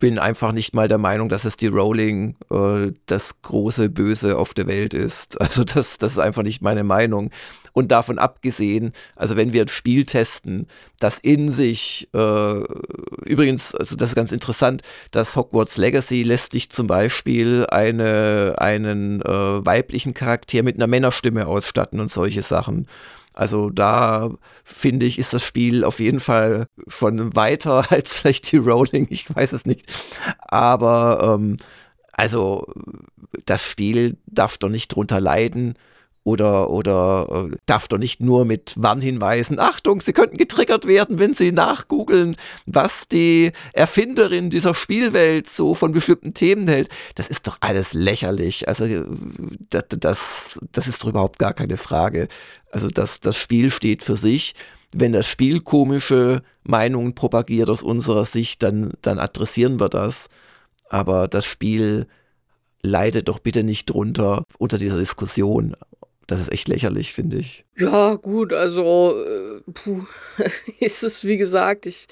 bin 0.00 0.18
einfach 0.18 0.52
nicht 0.52 0.74
mal 0.74 0.88
der 0.88 0.98
Meinung, 0.98 1.28
dass 1.28 1.44
es 1.44 1.56
die 1.56 1.68
Rowling 1.68 2.34
äh, 2.50 2.92
das 3.06 3.40
große 3.42 3.90
Böse 3.90 4.36
auf 4.36 4.54
der 4.54 4.66
Welt 4.66 4.94
ist. 4.94 5.36
Also 5.48 5.64
das, 5.64 5.96
das 5.96 6.12
ist 6.12 6.18
einfach 6.18 6.42
nicht 6.42 6.60
meine 6.60 6.84
Meinung. 6.84 7.30
Und 7.72 7.90
davon 7.90 8.18
abgesehen, 8.18 8.92
also 9.16 9.36
wenn 9.36 9.52
wir 9.52 9.62
ein 9.62 9.68
Spiel 9.68 10.04
testen, 10.04 10.66
das 11.00 11.18
in 11.18 11.48
sich, 11.48 12.08
äh, 12.12 12.62
übrigens, 13.24 13.74
also 13.74 13.96
das 13.96 14.10
ist 14.10 14.14
ganz 14.14 14.32
interessant, 14.32 14.82
das 15.10 15.36
Hogwarts 15.36 15.78
Legacy 15.78 16.22
lässt 16.22 16.52
sich 16.52 16.70
zum 16.70 16.86
Beispiel 16.86 17.66
eine, 17.70 18.56
einen 18.58 19.22
äh, 19.22 19.64
weiblichen 19.64 20.12
Charakter 20.12 20.62
mit 20.62 20.76
einer 20.76 20.86
Männerstimme 20.86 21.46
ausstatten 21.46 21.98
und 22.00 22.10
solche 22.10 22.42
Sachen. 22.42 22.86
Also 23.38 23.70
da 23.70 24.30
finde 24.64 25.06
ich, 25.06 25.16
ist 25.16 25.32
das 25.32 25.44
Spiel 25.44 25.84
auf 25.84 26.00
jeden 26.00 26.18
Fall 26.18 26.66
schon 26.88 27.36
weiter 27.36 27.84
als 27.92 28.12
vielleicht 28.12 28.50
die 28.50 28.56
Rolling, 28.56 29.06
ich 29.10 29.32
weiß 29.32 29.52
es 29.52 29.64
nicht. 29.64 29.86
Aber 30.40 31.36
ähm, 31.38 31.56
also 32.10 32.66
das 33.46 33.62
Spiel 33.62 34.16
darf 34.26 34.58
doch 34.58 34.68
nicht 34.68 34.88
drunter 34.88 35.20
leiden, 35.20 35.74
oder, 36.28 36.68
oder 36.68 37.48
äh, 37.50 37.56
darf 37.64 37.88
doch 37.88 37.96
nicht 37.96 38.20
nur 38.20 38.44
mit 38.44 38.74
Warnhinweisen, 38.76 39.58
Achtung, 39.58 40.02
Sie 40.02 40.12
könnten 40.12 40.36
getriggert 40.36 40.86
werden, 40.86 41.18
wenn 41.18 41.32
Sie 41.32 41.52
nachgoogeln, 41.52 42.36
was 42.66 43.08
die 43.08 43.52
Erfinderin 43.72 44.50
dieser 44.50 44.74
Spielwelt 44.74 45.48
so 45.48 45.74
von 45.74 45.92
bestimmten 45.92 46.34
Themen 46.34 46.68
hält. 46.68 46.90
Das 47.14 47.30
ist 47.30 47.46
doch 47.46 47.56
alles 47.60 47.94
lächerlich. 47.94 48.68
Also 48.68 48.84
das, 49.70 49.84
das, 49.88 50.60
das 50.70 50.86
ist 50.86 51.02
doch 51.02 51.08
überhaupt 51.08 51.38
gar 51.38 51.54
keine 51.54 51.78
Frage. 51.78 52.28
Also 52.70 52.88
das, 52.88 53.20
das 53.20 53.38
Spiel 53.38 53.70
steht 53.70 54.02
für 54.04 54.16
sich. 54.16 54.54
Wenn 54.92 55.14
das 55.14 55.26
Spiel 55.26 55.60
komische 55.60 56.42
Meinungen 56.62 57.14
propagiert 57.14 57.70
aus 57.70 57.82
unserer 57.82 58.26
Sicht, 58.26 58.62
dann, 58.62 58.92
dann 59.00 59.18
adressieren 59.18 59.80
wir 59.80 59.88
das. 59.88 60.28
Aber 60.90 61.26
das 61.26 61.46
Spiel 61.46 62.06
leidet 62.82 63.28
doch 63.28 63.38
bitte 63.38 63.62
nicht 63.62 63.86
drunter 63.90 64.44
unter 64.58 64.78
dieser 64.78 64.98
Diskussion. 64.98 65.74
Das 66.28 66.40
ist 66.40 66.52
echt 66.52 66.68
lächerlich, 66.68 67.12
finde 67.14 67.38
ich. 67.38 67.64
Ja, 67.76 68.14
gut, 68.14 68.52
also 68.52 69.16
äh, 69.24 69.60
puh, 69.72 70.04
ist 70.78 71.02
es, 71.02 71.24
wie 71.24 71.38
gesagt, 71.38 71.86
ich 71.86 72.06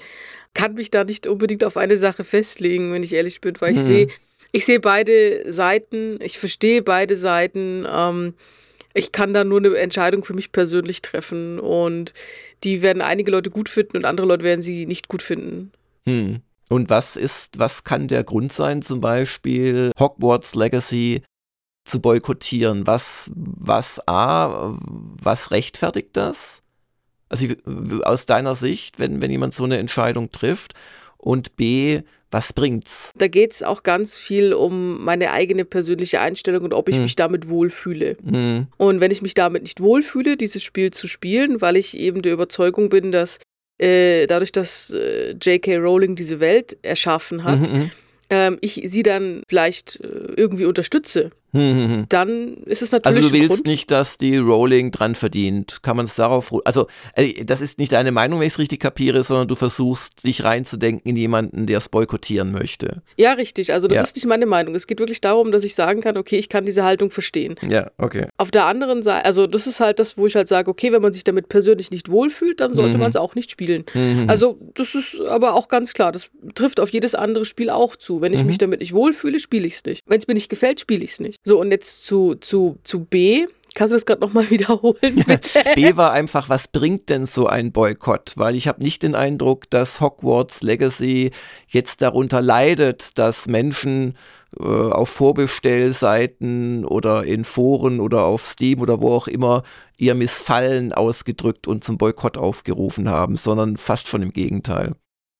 kann 0.55 0.73
mich 0.73 0.89
da 0.89 1.03
nicht 1.03 1.27
unbedingt 1.27 1.63
auf 1.63 1.77
eine 1.77 1.97
Sache 1.97 2.23
festlegen, 2.23 2.91
wenn 2.91 3.03
ich 3.03 3.13
ehrlich 3.13 3.41
bin, 3.41 3.53
weil 3.59 3.73
ich 3.73 3.79
hm. 3.79 3.85
sehe, 3.85 4.07
ich 4.51 4.65
sehe 4.65 4.79
beide 4.79 5.49
Seiten, 5.51 6.19
ich 6.21 6.39
verstehe 6.39 6.81
beide 6.81 7.15
Seiten. 7.15 7.85
Ähm, 7.87 8.33
ich 8.95 9.11
kann 9.11 9.33
da 9.33 9.43
nur 9.43 9.59
eine 9.59 9.75
Entscheidung 9.77 10.23
für 10.23 10.33
mich 10.33 10.51
persönlich 10.51 11.03
treffen 11.03 11.59
und 11.59 12.13
die 12.63 12.81
werden 12.81 13.03
einige 13.03 13.29
Leute 13.29 13.51
gut 13.51 13.69
finden 13.69 13.97
und 13.97 14.05
andere 14.05 14.25
Leute 14.25 14.43
werden 14.43 14.63
sie 14.63 14.87
nicht 14.87 15.09
gut 15.09 15.21
finden. 15.21 15.71
Hm. 16.05 16.41
Und 16.69 16.89
was 16.89 17.15
ist, 17.15 17.59
was 17.59 17.83
kann 17.83 18.07
der 18.07 18.23
Grund 18.23 18.51
sein, 18.51 18.81
zum 18.81 18.99
Beispiel 18.99 19.91
Hogwarts 19.99 20.55
Legacy 20.55 21.21
zu 21.87 21.99
boykottieren. 21.99 22.85
Was, 22.85 23.31
was 23.35 24.05
A, 24.07 24.77
was 24.79 25.51
rechtfertigt 25.51 26.09
das? 26.13 26.63
Also 27.29 27.47
aus 28.03 28.25
deiner 28.25 28.55
Sicht, 28.55 28.99
wenn, 28.99 29.21
wenn 29.21 29.31
jemand 29.31 29.53
so 29.53 29.63
eine 29.63 29.77
Entscheidung 29.77 30.31
trifft 30.31 30.73
und 31.17 31.55
B, 31.55 32.01
was 32.31 32.53
bringt's? 32.53 33.13
Da 33.17 33.27
geht 33.27 33.53
es 33.53 33.63
auch 33.63 33.83
ganz 33.83 34.17
viel 34.17 34.53
um 34.53 35.03
meine 35.03 35.31
eigene 35.31 35.63
persönliche 35.65 36.19
Einstellung 36.19 36.63
und 36.63 36.73
ob 36.73 36.89
ich 36.89 36.95
hm. 36.95 37.03
mich 37.03 37.15
damit 37.15 37.47
wohlfühle. 37.47 38.17
Hm. 38.23 38.67
Und 38.77 38.99
wenn 38.99 39.11
ich 39.11 39.21
mich 39.21 39.33
damit 39.33 39.63
nicht 39.63 39.81
wohlfühle, 39.81 40.35
dieses 40.35 40.61
Spiel 40.61 40.91
zu 40.91 41.07
spielen, 41.07 41.61
weil 41.61 41.77
ich 41.77 41.97
eben 41.97 42.21
der 42.21 42.33
Überzeugung 42.33 42.89
bin, 42.89 43.11
dass 43.11 43.39
äh, 43.77 44.27
dadurch, 44.27 44.51
dass 44.51 44.91
äh, 44.91 45.31
J.K. 45.41 45.77
Rowling 45.77 46.15
diese 46.15 46.39
Welt 46.39 46.77
erschaffen 46.81 47.43
hat, 47.43 47.59
mhm, 47.59 47.77
mhm. 47.77 47.91
ähm, 48.29 48.57
ich 48.59 48.81
sie 48.85 49.03
dann 49.03 49.43
vielleicht 49.47 50.01
äh, 50.01 50.07
irgendwie 50.35 50.65
unterstütze 50.65 51.29
hm, 51.53 52.05
dann 52.09 52.57
ist 52.65 52.81
es 52.81 52.91
natürlich. 52.91 53.17
Also 53.17 53.29
du 53.29 53.33
willst 53.39 53.49
Grund. 53.49 53.67
nicht, 53.67 53.89
dass 53.89 54.17
die 54.17 54.37
Rowling 54.37 54.91
dran 54.91 55.15
verdient. 55.15 55.79
Kann 55.81 55.95
man 55.95 56.05
es 56.05 56.15
darauf. 56.15 56.53
Also, 56.65 56.87
äh, 57.13 57.45
das 57.45 57.61
ist 57.61 57.79
nicht 57.79 57.93
deine 57.93 58.11
Meinung, 58.11 58.39
wenn 58.39 58.47
ich 58.47 58.53
es 58.53 58.59
richtig 58.59 58.81
kapiere, 58.81 59.23
sondern 59.23 59.47
du 59.47 59.55
versuchst, 59.55 60.25
dich 60.25 60.43
reinzudenken 60.43 61.09
in 61.09 61.15
jemanden, 61.15 61.65
der 61.65 61.77
es 61.77 61.87
boykottieren 61.87 62.51
möchte. 62.51 63.01
Ja, 63.15 63.33
richtig. 63.33 63.71
Also, 63.71 63.87
das 63.87 63.97
ja. 63.97 64.03
ist 64.03 64.15
nicht 64.15 64.25
meine 64.25 64.45
Meinung. 64.45 64.75
Es 64.75 64.87
geht 64.87 64.99
wirklich 64.99 65.21
darum, 65.21 65.51
dass 65.51 65.63
ich 65.63 65.73
sagen 65.73 66.01
kann, 66.01 66.17
okay, 66.17 66.37
ich 66.37 66.49
kann 66.49 66.65
diese 66.65 66.83
Haltung 66.83 67.11
verstehen. 67.11 67.55
Ja, 67.67 67.91
okay. 67.97 68.27
Auf 68.37 68.51
der 68.51 68.65
anderen 68.65 69.01
Seite, 69.01 69.25
also, 69.25 69.47
das 69.47 69.67
ist 69.67 69.79
halt 69.79 69.99
das, 69.99 70.17
wo 70.17 70.27
ich 70.27 70.35
halt 70.35 70.49
sage, 70.49 70.69
okay, 70.69 70.91
wenn 70.91 71.01
man 71.01 71.13
sich 71.13 71.23
damit 71.23 71.47
persönlich 71.47 71.91
nicht 71.91 72.09
wohlfühlt, 72.09 72.59
dann 72.59 72.73
sollte 72.73 72.97
mhm. 72.97 73.03
man 73.03 73.09
es 73.09 73.15
auch 73.15 73.35
nicht 73.35 73.51
spielen. 73.51 73.85
Mhm. 73.93 74.25
Also, 74.27 74.59
das 74.75 74.95
ist 74.95 75.21
aber 75.21 75.53
auch 75.53 75.69
ganz 75.69 75.93
klar. 75.93 76.11
Das 76.11 76.29
trifft 76.55 76.81
auf 76.81 76.89
jedes 76.89 77.15
andere 77.15 77.45
Spiel 77.45 77.69
auch 77.69 77.95
zu. 77.95 78.21
Wenn 78.21 78.33
ich 78.33 78.41
mhm. 78.41 78.47
mich 78.47 78.57
damit 78.57 78.81
nicht 78.81 78.93
wohlfühle, 78.93 79.39
spiele 79.39 79.65
ich 79.65 79.75
es 79.75 79.85
nicht. 79.85 80.03
Wenn 80.07 80.19
es 80.19 80.27
mir 80.27 80.33
nicht 80.33 80.49
gefällt, 80.49 80.81
spiele 80.81 81.03
ich 81.03 81.11
es 81.11 81.19
nicht. 81.21 81.36
So, 81.43 81.59
und 81.59 81.71
jetzt 81.71 82.03
zu, 82.05 82.35
zu, 82.35 82.77
zu 82.83 83.05
B. 83.05 83.47
Kannst 83.75 83.91
du 83.91 83.95
das 83.95 84.05
gerade 84.05 84.21
nochmal 84.21 84.49
wiederholen? 84.49 85.23
Bitte? 85.27 85.63
B 85.75 85.95
war 85.95 86.11
einfach, 86.11 86.49
was 86.49 86.67
bringt 86.67 87.09
denn 87.09 87.25
so 87.25 87.47
ein 87.47 87.71
Boykott? 87.71 88.33
Weil 88.35 88.55
ich 88.55 88.67
habe 88.67 88.83
nicht 88.83 89.03
den 89.03 89.15
Eindruck, 89.15 89.69
dass 89.69 90.01
Hogwarts 90.01 90.63
Legacy 90.63 91.31
jetzt 91.67 92.01
darunter 92.01 92.41
leidet, 92.41 93.17
dass 93.17 93.45
Menschen 93.45 94.17
äh, 94.59 94.63
auf 94.63 95.09
Vorbestellseiten 95.09 96.85
oder 96.85 97.23
in 97.23 97.45
Foren 97.45 97.99
oder 97.99 98.23
auf 98.23 98.45
Steam 98.45 98.81
oder 98.81 99.01
wo 99.01 99.13
auch 99.13 99.27
immer 99.27 99.63
ihr 99.97 100.15
Missfallen 100.15 100.93
ausgedrückt 100.93 101.67
und 101.67 101.83
zum 101.83 101.97
Boykott 101.97 102.37
aufgerufen 102.37 103.09
haben, 103.09 103.37
sondern 103.37 103.77
fast 103.77 104.07
schon 104.07 104.21
im 104.21 104.31
Gegenteil. 104.33 104.95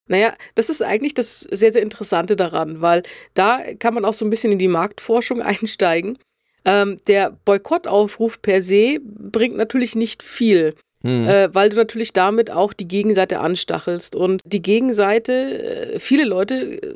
Naja, 0.08 0.34
das 0.56 0.70
ist 0.70 0.82
eigentlich 0.82 1.14
das 1.14 1.42
sehr, 1.42 1.72
sehr 1.72 1.82
Interessante 1.82 2.36
daran, 2.36 2.82
weil 2.82 3.04
da 3.34 3.62
kann 3.80 3.94
man 3.94 4.06
auch 4.06 4.14
so 4.14 4.26
ein 4.26 4.30
bisschen 4.30 4.52
in 4.52 4.60
die 4.60 4.68
Marktforschung 4.68 5.42
einsteigen. 5.42 6.18
Ähm, 6.66 6.98
der 7.08 7.38
Boykottaufruf 7.46 8.42
per 8.42 8.62
se 8.62 9.00
bringt 9.02 9.56
natürlich 9.56 9.96
nicht 9.96 10.24
viel. 10.24 10.74
Hm. 11.04 11.28
Äh, 11.28 11.54
weil 11.54 11.70
du 11.70 11.76
natürlich 11.76 12.12
damit 12.12 12.50
auch 12.50 12.74
die 12.74 12.88
Gegenseite 12.88 13.40
anstachelst. 13.40 14.16
Und 14.16 14.42
die 14.46 14.62
Gegenseite, 14.62 15.94
äh, 15.94 16.00
viele 16.00 16.26
Leute 16.26 16.82
äh, 16.82 16.96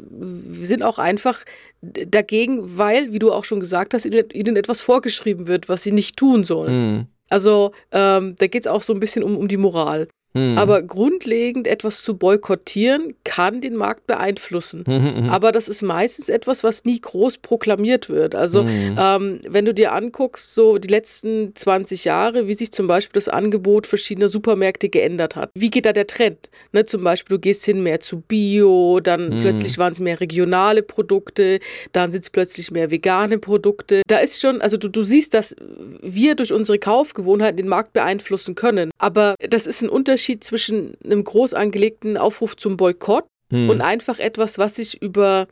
sind 0.63 0.83
auch 0.83 0.97
einfach 0.97 1.43
dagegen, 1.81 2.77
weil, 2.77 3.13
wie 3.13 3.19
du 3.19 3.31
auch 3.31 3.45
schon 3.45 3.59
gesagt 3.59 3.93
hast, 3.93 4.05
ihnen, 4.05 4.29
ihnen 4.31 4.55
etwas 4.55 4.81
vorgeschrieben 4.81 5.47
wird, 5.47 5.69
was 5.69 5.83
sie 5.83 5.91
nicht 5.91 6.17
tun 6.17 6.43
sollen. 6.43 6.73
Hm. 6.73 7.05
Also 7.29 7.71
ähm, 7.91 8.35
da 8.37 8.47
geht 8.47 8.63
es 8.63 8.67
auch 8.67 8.81
so 8.81 8.93
ein 8.93 8.99
bisschen 8.99 9.23
um, 9.23 9.37
um 9.37 9.47
die 9.47 9.57
Moral. 9.57 10.07
Hm. 10.33 10.57
Aber 10.57 10.81
grundlegend 10.81 11.67
etwas 11.67 12.03
zu 12.03 12.15
boykottieren 12.15 13.15
kann 13.25 13.59
den 13.59 13.75
Markt 13.75 14.07
beeinflussen. 14.07 14.85
Hm, 14.85 15.29
Aber 15.29 15.51
das 15.51 15.67
ist 15.67 15.81
meistens 15.81 16.29
etwas, 16.29 16.63
was 16.63 16.85
nie 16.85 17.01
groß 17.01 17.39
proklamiert 17.39 18.09
wird. 18.09 18.33
Also 18.33 18.63
hm. 18.63 18.95
ähm, 18.97 19.39
wenn 19.47 19.65
du 19.65 19.73
dir 19.73 19.91
anguckst, 19.91 20.55
so 20.55 20.77
die 20.77 20.87
letzten 20.87 21.53
20 21.53 22.05
Jahre, 22.05 22.47
wie 22.47 22.53
sich 22.53 22.71
zum 22.71 22.87
Beispiel 22.87 23.15
das 23.15 23.27
Angebot 23.27 23.87
verschiedener 23.87 24.29
Supermärkte 24.29 24.87
geändert 24.87 25.35
hat. 25.35 25.51
Wie 25.53 25.69
geht 25.69 25.85
da 25.85 25.91
der 25.91 26.07
Trend? 26.07 26.49
Ne, 26.71 26.85
zum 26.85 27.03
Beispiel, 27.03 27.35
du 27.35 27.41
gehst 27.41 27.65
hin 27.65 27.83
mehr 27.83 27.99
zu 27.99 28.21
Bio, 28.21 29.01
dann 29.01 29.31
hm. 29.31 29.41
plötzlich 29.41 29.77
waren 29.77 29.91
es 29.91 29.99
mehr 29.99 30.21
regionale 30.21 30.81
Produkte, 30.81 31.59
dann 31.91 32.13
sind 32.13 32.23
es 32.23 32.29
plötzlich 32.29 32.71
mehr 32.71 32.89
vegane 32.89 33.37
Produkte. 33.37 34.01
Da 34.07 34.19
ist 34.19 34.39
schon, 34.39 34.61
also 34.61 34.77
du, 34.77 34.87
du 34.87 35.01
siehst, 35.01 35.33
dass 35.33 35.55
wir 36.01 36.35
durch 36.35 36.53
unsere 36.53 36.79
Kaufgewohnheiten 36.79 37.57
den 37.57 37.67
Markt 37.67 37.91
beeinflussen 37.91 38.55
können. 38.55 38.91
Aber 38.97 39.35
das 39.39 39.67
ist 39.67 39.81
ein 39.81 39.89
Unterschied 39.89 40.20
Unterschied 40.21 40.43
zwischen 40.43 40.93
einem 41.03 41.23
groß 41.23 41.55
angelegten 41.55 42.15
Aufruf 42.15 42.55
zum 42.55 42.77
Boykott 42.77 43.25
hm. 43.51 43.69
und 43.69 43.81
einfach 43.81 44.19
etwas, 44.19 44.59
was 44.59 44.75
sich 44.75 45.01
über 45.01 45.47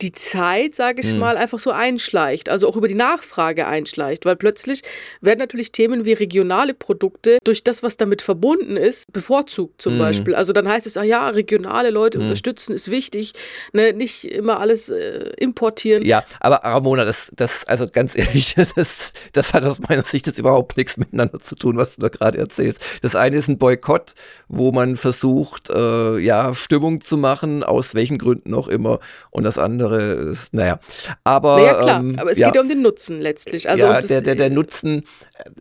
die 0.00 0.10
Zeit, 0.10 0.74
sage 0.74 1.00
ich 1.00 1.12
hm. 1.12 1.20
mal, 1.20 1.36
einfach 1.36 1.60
so 1.60 1.70
einschleicht, 1.70 2.48
also 2.48 2.68
auch 2.68 2.76
über 2.76 2.88
die 2.88 2.96
Nachfrage 2.96 3.66
einschleicht, 3.66 4.24
weil 4.24 4.34
plötzlich 4.34 4.82
werden 5.20 5.38
natürlich 5.38 5.70
Themen 5.70 6.04
wie 6.04 6.12
regionale 6.12 6.74
Produkte 6.74 7.38
durch 7.44 7.62
das, 7.62 7.84
was 7.84 7.96
damit 7.96 8.20
verbunden 8.20 8.76
ist, 8.76 9.12
bevorzugt 9.12 9.80
zum 9.80 9.94
hm. 9.94 9.98
Beispiel. 10.00 10.34
Also 10.34 10.52
dann 10.52 10.68
heißt 10.68 10.86
es, 10.86 10.96
ah 10.96 11.04
ja, 11.04 11.28
regionale 11.28 11.90
Leute 11.90 12.18
hm. 12.18 12.24
unterstützen 12.24 12.74
ist 12.74 12.90
wichtig, 12.90 13.34
ne, 13.72 13.92
nicht 13.92 14.24
immer 14.24 14.58
alles 14.58 14.88
äh, 14.88 15.32
importieren. 15.38 16.04
Ja, 16.04 16.24
aber 16.40 16.56
Ramona, 16.56 17.04
das, 17.04 17.30
das, 17.36 17.64
also 17.68 17.86
ganz 17.88 18.18
ehrlich, 18.18 18.56
das, 18.74 19.12
das 19.32 19.54
hat 19.54 19.64
aus 19.64 19.78
meiner 19.88 20.04
Sicht 20.04 20.26
jetzt 20.26 20.40
überhaupt 20.40 20.76
nichts 20.76 20.96
miteinander 20.96 21.38
zu 21.40 21.54
tun, 21.54 21.76
was 21.76 21.94
du 21.94 22.02
da 22.02 22.08
gerade 22.08 22.38
erzählst. 22.38 22.80
Das 23.02 23.14
eine 23.14 23.36
ist 23.36 23.46
ein 23.46 23.58
Boykott, 23.58 24.14
wo 24.48 24.72
man 24.72 24.96
versucht, 24.96 25.70
äh, 25.70 26.18
ja, 26.18 26.52
Stimmung 26.52 27.00
zu 27.00 27.16
machen, 27.16 27.62
aus 27.62 27.94
welchen 27.94 28.18
Gründen 28.18 28.54
auch 28.54 28.66
immer, 28.66 28.98
und 29.30 29.44
das 29.44 29.56
andere 29.56 29.83
andere 29.84 30.02
ist, 30.30 30.54
naja. 30.54 30.78
Aber, 31.22 31.56
naja, 31.56 31.74
klar, 31.74 32.00
ähm, 32.00 32.16
aber 32.18 32.30
es 32.30 32.38
ja. 32.38 32.48
geht 32.48 32.56
ja 32.56 32.62
um 32.62 32.68
den 32.68 32.82
Nutzen 32.82 33.20
letztlich. 33.20 33.68
Also 33.68 33.86
ja, 33.86 34.00
der, 34.00 34.20
der, 34.20 34.34
der 34.34 34.50
Nutzen, 34.50 35.04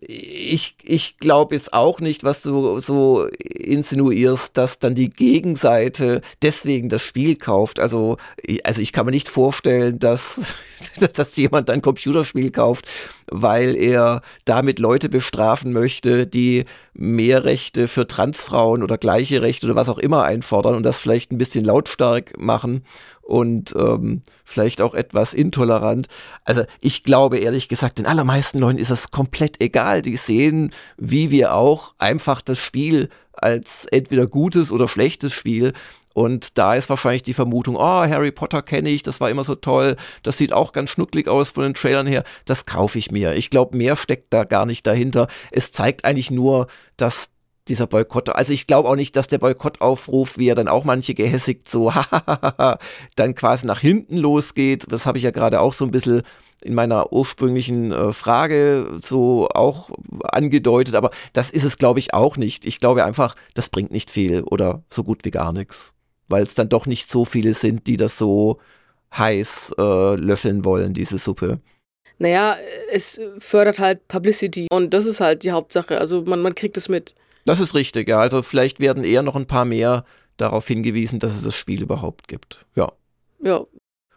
ich, 0.01 0.75
ich 0.83 1.17
glaube 1.17 1.55
jetzt 1.55 1.73
auch 1.73 1.99
nicht, 1.99 2.23
was 2.23 2.41
du 2.41 2.79
so 2.79 3.25
insinuierst, 3.25 4.57
dass 4.57 4.79
dann 4.79 4.95
die 4.95 5.09
Gegenseite 5.09 6.21
deswegen 6.41 6.89
das 6.89 7.01
Spiel 7.01 7.35
kauft. 7.35 7.79
Also, 7.79 8.17
also 8.63 8.81
ich 8.81 8.93
kann 8.93 9.05
mir 9.05 9.11
nicht 9.11 9.29
vorstellen, 9.29 9.99
dass, 9.99 10.39
dass 11.13 11.35
jemand 11.35 11.69
ein 11.69 11.81
Computerspiel 11.81 12.51
kauft, 12.51 12.85
weil 13.27 13.75
er 13.75 14.21
damit 14.45 14.79
Leute 14.79 15.09
bestrafen 15.09 15.73
möchte, 15.73 16.27
die 16.27 16.65
mehr 16.93 17.43
Rechte 17.43 17.87
für 17.87 18.05
Transfrauen 18.05 18.83
oder 18.83 18.97
gleiche 18.97 19.41
Rechte 19.41 19.65
oder 19.65 19.75
was 19.75 19.89
auch 19.89 19.97
immer 19.97 20.23
einfordern 20.23 20.75
und 20.75 20.83
das 20.83 20.99
vielleicht 20.99 21.31
ein 21.31 21.39
bisschen 21.39 21.65
lautstark 21.65 22.39
machen 22.39 22.83
und 23.23 23.73
ähm, 23.77 24.21
vielleicht 24.43 24.81
auch 24.81 24.93
etwas 24.93 25.33
intolerant. 25.33 26.07
Also 26.43 26.63
ich 26.81 27.03
glaube 27.03 27.39
ehrlich 27.39 27.67
gesagt, 27.69 27.97
den 27.97 28.05
allermeisten 28.05 28.59
Leuten 28.59 28.77
ist 28.77 28.91
es 28.91 29.11
komplett 29.11 29.61
egal. 29.61 30.01
Die 30.01 30.17
sehen, 30.17 30.71
wie 30.97 31.31
wir 31.31 31.55
auch, 31.55 31.93
einfach 31.97 32.41
das 32.41 32.59
Spiel 32.59 33.09
als 33.33 33.85
entweder 33.85 34.27
gutes 34.27 34.71
oder 34.71 34.87
schlechtes 34.87 35.33
Spiel. 35.33 35.73
Und 36.13 36.59
da 36.59 36.75
ist 36.75 36.89
wahrscheinlich 36.89 37.23
die 37.23 37.33
Vermutung, 37.33 37.75
oh, 37.75 37.79
Harry 37.79 38.31
Potter 38.31 38.61
kenne 38.61 38.89
ich, 38.89 39.01
das 39.01 39.19
war 39.19 39.31
immer 39.31 39.43
so 39.43 39.55
toll, 39.55 39.95
das 40.21 40.37
sieht 40.37 40.53
auch 40.53 40.71
ganz 40.71 40.91
schnucklig 40.91 41.27
aus 41.27 41.49
von 41.49 41.63
den 41.63 41.73
Trailern 41.73 42.05
her, 42.05 42.23
das 42.45 42.67
kaufe 42.67 42.99
ich 42.99 43.09
mir. 43.09 43.33
Ich 43.33 43.49
glaube, 43.49 43.75
mehr 43.75 43.95
steckt 43.95 44.31
da 44.31 44.43
gar 44.43 44.67
nicht 44.67 44.85
dahinter. 44.85 45.27
Es 45.51 45.71
zeigt 45.71 46.05
eigentlich 46.05 46.29
nur, 46.29 46.67
dass 46.97 47.29
dieser 47.67 47.87
Boykott, 47.87 48.29
also 48.29 48.51
ich 48.51 48.67
glaube 48.67 48.89
auch 48.89 48.95
nicht, 48.95 49.15
dass 49.15 49.27
der 49.27 49.37
Boykottaufruf, 49.37 50.37
wie 50.37 50.49
er 50.49 50.55
dann 50.55 50.67
auch 50.67 50.83
manche 50.83 51.13
gehässigt 51.13 51.69
so, 51.69 51.93
dann 53.15 53.35
quasi 53.35 53.65
nach 53.65 53.79
hinten 53.79 54.17
losgeht. 54.17 54.85
Das 54.89 55.05
habe 55.05 55.17
ich 55.17 55.23
ja 55.23 55.31
gerade 55.31 55.61
auch 55.61 55.73
so 55.73 55.85
ein 55.85 55.91
bisschen 55.91 56.23
in 56.61 56.75
meiner 56.75 57.11
ursprünglichen 57.11 57.91
äh, 57.91 58.13
Frage 58.13 58.99
so 59.03 59.49
auch 59.49 59.89
angedeutet, 60.23 60.95
aber 60.95 61.11
das 61.33 61.51
ist 61.51 61.63
es, 61.63 61.77
glaube 61.77 61.99
ich, 61.99 62.13
auch 62.13 62.37
nicht. 62.37 62.65
Ich 62.65 62.79
glaube 62.79 63.05
einfach, 63.05 63.35
das 63.53 63.69
bringt 63.69 63.91
nicht 63.91 64.09
viel 64.09 64.43
oder 64.43 64.83
so 64.89 65.03
gut 65.03 65.25
wie 65.25 65.31
gar 65.31 65.53
nichts, 65.53 65.93
weil 66.27 66.43
es 66.43 66.55
dann 66.55 66.69
doch 66.69 66.85
nicht 66.85 67.11
so 67.11 67.25
viele 67.25 67.53
sind, 67.53 67.87
die 67.87 67.97
das 67.97 68.17
so 68.17 68.59
heiß 69.15 69.75
äh, 69.77 70.15
löffeln 70.15 70.65
wollen, 70.65 70.93
diese 70.93 71.17
Suppe. 71.17 71.59
Naja, 72.19 72.57
es 72.91 73.19
fördert 73.39 73.79
halt 73.79 74.07
Publicity 74.07 74.67
und 74.71 74.93
das 74.93 75.05
ist 75.05 75.19
halt 75.19 75.43
die 75.43 75.51
Hauptsache. 75.51 75.97
Also 75.97 76.23
man, 76.23 76.41
man 76.41 76.55
kriegt 76.55 76.77
es 76.77 76.87
mit. 76.87 77.15
Das 77.45 77.59
ist 77.59 77.73
richtig, 77.73 78.07
ja. 78.07 78.19
Also 78.19 78.41
vielleicht 78.41 78.79
werden 78.79 79.03
eher 79.03 79.23
noch 79.23 79.35
ein 79.35 79.47
paar 79.47 79.65
mehr 79.65 80.05
darauf 80.37 80.67
hingewiesen, 80.67 81.19
dass 81.19 81.35
es 81.35 81.43
das 81.43 81.55
Spiel 81.55 81.81
überhaupt 81.81 82.27
gibt. 82.27 82.65
Ja. 82.75 82.91
Ja. 83.41 83.65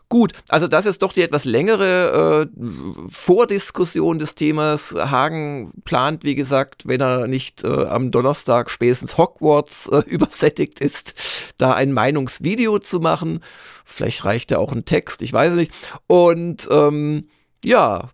Gut, 0.09 0.35
also 0.49 0.69
das 0.69 0.87
ist 0.87 1.03
doch 1.03 1.13
die 1.13 1.23
etwas 1.23 1.45
längere 1.45 2.47
äh, 2.47 3.09
Vordiskussion 3.09 4.21
des 4.21 4.37
Themas. 4.37 4.95
Hagen 4.95 5.73
plant, 5.85 6.23
wie 6.23 6.37
gesagt, 6.37 6.87
wenn 6.87 7.01
er 7.01 7.27
nicht 7.27 7.65
äh, 7.65 7.87
am 7.87 8.13
Donnerstag 8.13 8.71
spätestens 8.71 9.19
Hogwarts 9.19 9.89
äh, 9.89 9.99
übersättigt 10.07 10.81
ist, 10.81 11.15
da 11.59 11.73
ein 11.73 11.93
Meinungsvideo 11.93 12.79
zu 12.79 13.01
machen. 13.01 13.41
Vielleicht 13.85 14.25
reicht 14.25 14.53
ja 14.53 14.59
auch 14.59 14.71
ein 14.71 14.85
Text, 14.85 15.23
ich 15.23 15.33
weiß 15.33 15.55
nicht. 15.55 15.73
Und 16.07 16.69
ähm, 16.71 17.29
ja, 17.65 18.11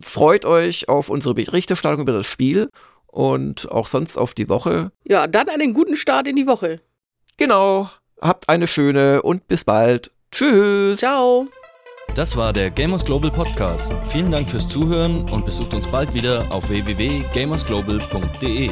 freut 0.00 0.44
euch 0.44 0.88
auf 0.88 1.08
unsere 1.08 1.34
Berichterstattung 1.34 2.00
über 2.00 2.12
das 2.12 2.26
Spiel 2.26 2.68
und 3.12 3.70
auch 3.70 3.86
sonst 3.86 4.16
auf 4.16 4.34
die 4.34 4.48
Woche. 4.48 4.90
Ja, 5.04 5.28
dann 5.28 5.48
einen 5.48 5.74
guten 5.74 5.94
Start 5.94 6.26
in 6.26 6.34
die 6.34 6.48
Woche. 6.48 6.80
Genau. 7.36 7.88
Habt 8.20 8.48
eine 8.48 8.66
schöne 8.66 9.22
und 9.22 9.46
bis 9.46 9.64
bald. 9.64 10.10
Tschüss. 10.32 10.98
Ciao. 10.98 11.46
Das 12.14 12.36
war 12.36 12.52
der 12.52 12.70
Gamers 12.70 13.04
Global 13.04 13.30
Podcast. 13.30 13.92
Vielen 14.08 14.30
Dank 14.30 14.50
fürs 14.50 14.68
Zuhören 14.68 15.30
und 15.30 15.44
besucht 15.44 15.74
uns 15.74 15.86
bald 15.86 16.14
wieder 16.14 16.44
auf 16.50 16.68
www.gamersglobal.de. 16.68 18.70